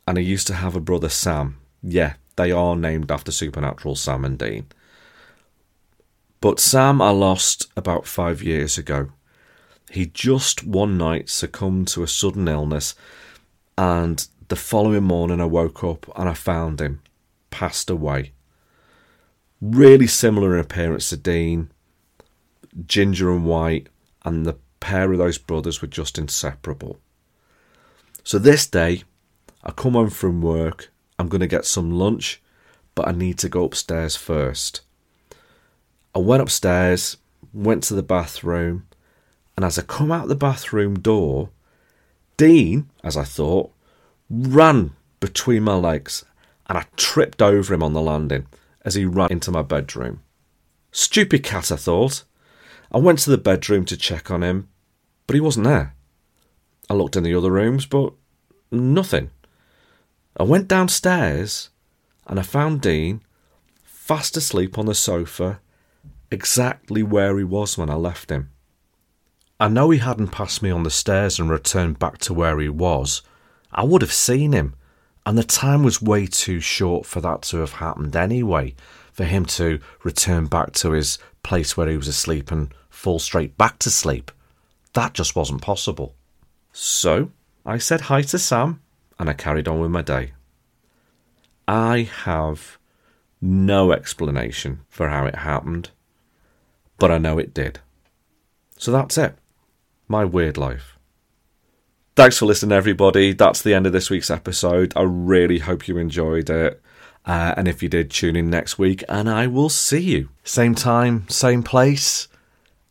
and 0.07 0.17
he 0.17 0.23
used 0.23 0.47
to 0.47 0.55
have 0.55 0.75
a 0.75 0.81
brother 0.81 1.09
Sam. 1.09 1.59
Yeah, 1.83 2.15
they 2.37 2.51
are 2.51 2.75
named 2.75 3.11
after 3.11 3.31
supernatural 3.31 3.95
Sam 3.95 4.25
and 4.25 4.39
Dean. 4.39 4.65
But 6.41 6.59
Sam 6.59 7.03
I 7.03 7.11
lost 7.11 7.67
about 7.77 8.07
five 8.07 8.41
years 8.41 8.79
ago. 8.79 9.09
He 9.91 10.07
just 10.07 10.65
one 10.65 10.97
night 10.97 11.29
succumbed 11.29 11.87
to 11.89 12.01
a 12.01 12.07
sudden 12.07 12.47
illness, 12.47 12.95
and 13.77 14.27
the 14.47 14.55
following 14.55 15.03
morning 15.03 15.41
I 15.41 15.45
woke 15.45 15.83
up 15.83 16.05
and 16.15 16.29
I 16.29 16.33
found 16.33 16.79
him 16.79 17.01
passed 17.49 17.89
away. 17.89 18.31
Really 19.61 20.07
similar 20.07 20.53
in 20.53 20.59
appearance 20.59 21.09
to 21.09 21.17
Dean, 21.17 21.71
ginger 22.85 23.31
and 23.31 23.45
white, 23.45 23.87
and 24.23 24.45
the 24.45 24.57
pair 24.79 25.11
of 25.11 25.17
those 25.17 25.37
brothers 25.37 25.81
were 25.81 25.87
just 25.87 26.17
inseparable. 26.17 26.99
So 28.23 28.37
this 28.37 28.67
day, 28.67 29.03
I 29.63 29.71
come 29.71 29.93
home 29.93 30.09
from 30.09 30.41
work, 30.41 30.91
I'm 31.17 31.29
going 31.29 31.41
to 31.41 31.47
get 31.47 31.65
some 31.65 31.91
lunch, 31.91 32.41
but 32.93 33.07
I 33.07 33.11
need 33.11 33.37
to 33.39 33.49
go 33.49 33.63
upstairs 33.63 34.15
first. 34.15 34.81
I 36.13 36.19
went 36.19 36.41
upstairs, 36.41 37.17
went 37.53 37.83
to 37.83 37.93
the 37.93 38.03
bathroom, 38.03 38.87
and 39.55 39.65
as 39.65 39.79
I 39.79 39.83
come 39.83 40.11
out 40.11 40.27
the 40.27 40.35
bathroom 40.35 40.99
door, 40.99 41.49
Dean, 42.37 42.89
as 43.03 43.15
I 43.15 43.23
thought, 43.23 43.71
ran 44.29 44.91
between 45.19 45.63
my 45.63 45.75
legs 45.75 46.25
and 46.67 46.77
I 46.77 46.85
tripped 46.95 47.41
over 47.41 47.73
him 47.73 47.83
on 47.83 47.93
the 47.93 48.01
landing 48.01 48.47
as 48.83 48.95
he 48.95 49.05
ran 49.05 49.31
into 49.31 49.51
my 49.51 49.61
bedroom. 49.61 50.21
Stupid 50.91 51.43
cat, 51.43 51.71
I 51.71 51.75
thought. 51.75 52.23
I 52.91 52.97
went 52.97 53.19
to 53.19 53.29
the 53.29 53.37
bedroom 53.37 53.85
to 53.85 53.97
check 53.97 54.31
on 54.31 54.43
him, 54.43 54.69
but 55.27 55.33
he 55.33 55.41
wasn't 55.41 55.65
there. 55.65 55.95
I 56.89 56.93
looked 56.93 57.15
in 57.15 57.23
the 57.23 57.35
other 57.35 57.51
rooms, 57.51 57.85
but 57.85 58.13
nothing. 58.71 59.31
I 60.37 60.43
went 60.43 60.67
downstairs 60.67 61.69
and 62.27 62.39
I 62.39 62.43
found 62.43 62.81
Dean 62.81 63.21
fast 63.83 64.37
asleep 64.37 64.77
on 64.77 64.85
the 64.85 64.95
sofa 64.95 65.59
exactly 66.29 67.01
where 67.01 67.37
he 67.37 67.43
was 67.43 67.77
when 67.77 67.89
I 67.89 67.95
left 67.95 68.29
him. 68.29 68.51
I 69.59 69.67
know 69.69 69.89
he 69.89 69.99
hadn't 69.99 70.31
passed 70.31 70.61
me 70.61 70.69
on 70.69 70.83
the 70.83 70.89
stairs 70.89 71.39
and 71.39 71.49
returned 71.49 71.99
back 71.99 72.17
to 72.19 72.33
where 72.33 72.59
he 72.59 72.69
was. 72.69 73.21
I 73.71 73.83
would 73.83 74.01
have 74.01 74.13
seen 74.13 74.51
him, 74.51 74.75
and 75.25 75.37
the 75.37 75.43
time 75.43 75.83
was 75.83 76.01
way 76.01 76.27
too 76.27 76.59
short 76.59 77.05
for 77.05 77.21
that 77.21 77.41
to 77.43 77.57
have 77.57 77.73
happened 77.73 78.15
anyway, 78.15 78.75
for 79.13 79.23
him 79.23 79.45
to 79.45 79.79
return 80.03 80.47
back 80.47 80.73
to 80.73 80.91
his 80.91 81.17
place 81.43 81.77
where 81.77 81.87
he 81.87 81.97
was 81.97 82.07
asleep 82.07 82.51
and 82.51 82.73
fall 82.89 83.19
straight 83.19 83.57
back 83.57 83.79
to 83.79 83.89
sleep. 83.89 84.31
That 84.93 85.13
just 85.13 85.35
wasn't 85.35 85.61
possible. 85.61 86.15
So 86.71 87.31
I 87.65 87.77
said 87.77 88.01
hi 88.01 88.23
to 88.23 88.39
Sam 88.39 88.81
and 89.17 89.29
I 89.29 89.33
carried 89.33 89.67
on 89.67 89.79
with 89.79 89.91
my 89.91 90.01
day. 90.01 90.33
I 91.67 92.09
have 92.23 92.77
no 93.41 93.91
explanation 93.91 94.81
for 94.89 95.09
how 95.09 95.25
it 95.25 95.35
happened 95.35 95.91
but 96.97 97.11
I 97.11 97.17
know 97.17 97.37
it 97.37 97.53
did. 97.53 97.79
So 98.77 98.91
that's 98.91 99.17
it. 99.17 99.35
My 100.07 100.25
weird 100.25 100.57
life. 100.57 100.97
Thanks 102.15 102.37
for 102.37 102.45
listening, 102.45 102.71
everybody. 102.71 103.33
That's 103.33 103.61
the 103.61 103.73
end 103.73 103.85
of 103.85 103.93
this 103.93 104.09
week's 104.09 104.29
episode. 104.29 104.93
I 104.95 105.01
really 105.01 105.59
hope 105.59 105.87
you 105.87 105.97
enjoyed 105.97 106.49
it. 106.49 106.81
Uh, 107.25 107.55
and 107.57 107.67
if 107.67 107.81
you 107.81 107.89
did, 107.89 108.11
tune 108.11 108.35
in 108.35 108.49
next 108.49 108.77
week 108.77 109.03
and 109.09 109.29
I 109.29 109.47
will 109.47 109.69
see 109.69 110.01
you. 110.01 110.29
Same 110.43 110.75
time, 110.75 111.27
same 111.27 111.63
place. 111.63 112.27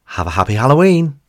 Have 0.04 0.26
a 0.26 0.30
happy 0.30 0.54
Halloween. 0.54 1.20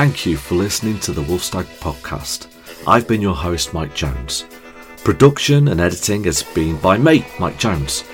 Thank 0.00 0.24
you 0.24 0.34
for 0.34 0.54
listening 0.54 0.98
to 0.98 1.12
the 1.12 1.20
Wolfstag 1.20 1.66
podcast. 1.78 2.46
I've 2.88 3.06
been 3.06 3.20
your 3.20 3.34
host, 3.34 3.74
Mike 3.74 3.94
Jones. 3.94 4.46
Production 5.04 5.68
and 5.68 5.78
editing 5.78 6.24
has 6.24 6.42
been 6.42 6.78
by 6.78 6.96
me, 6.96 7.26
Mike 7.38 7.58
Jones. 7.58 8.04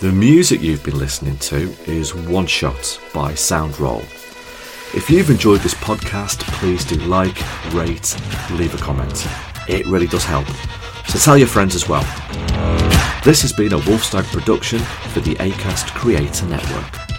The 0.00 0.10
music 0.10 0.62
you've 0.62 0.82
been 0.82 0.98
listening 0.98 1.36
to 1.50 1.70
is 1.86 2.14
One 2.14 2.46
Shot 2.46 2.98
by 3.12 3.32
Soundroll. 3.32 4.00
If 4.96 5.10
you've 5.10 5.28
enjoyed 5.28 5.60
this 5.60 5.74
podcast, 5.74 6.38
please 6.58 6.86
do 6.86 6.96
like, 7.00 7.36
rate, 7.74 8.16
leave 8.52 8.72
a 8.72 8.78
comment. 8.78 9.26
It 9.68 9.84
really 9.88 10.06
does 10.06 10.24
help. 10.24 10.48
So 11.08 11.18
tell 11.18 11.36
your 11.36 11.48
friends 11.48 11.74
as 11.74 11.86
well. 11.86 12.04
This 13.24 13.42
has 13.42 13.52
been 13.52 13.74
a 13.74 13.80
Wolfstag 13.80 14.24
production 14.32 14.78
for 15.12 15.20
the 15.20 15.34
ACAST 15.34 15.88
Creator 15.88 16.46
Network. 16.46 17.15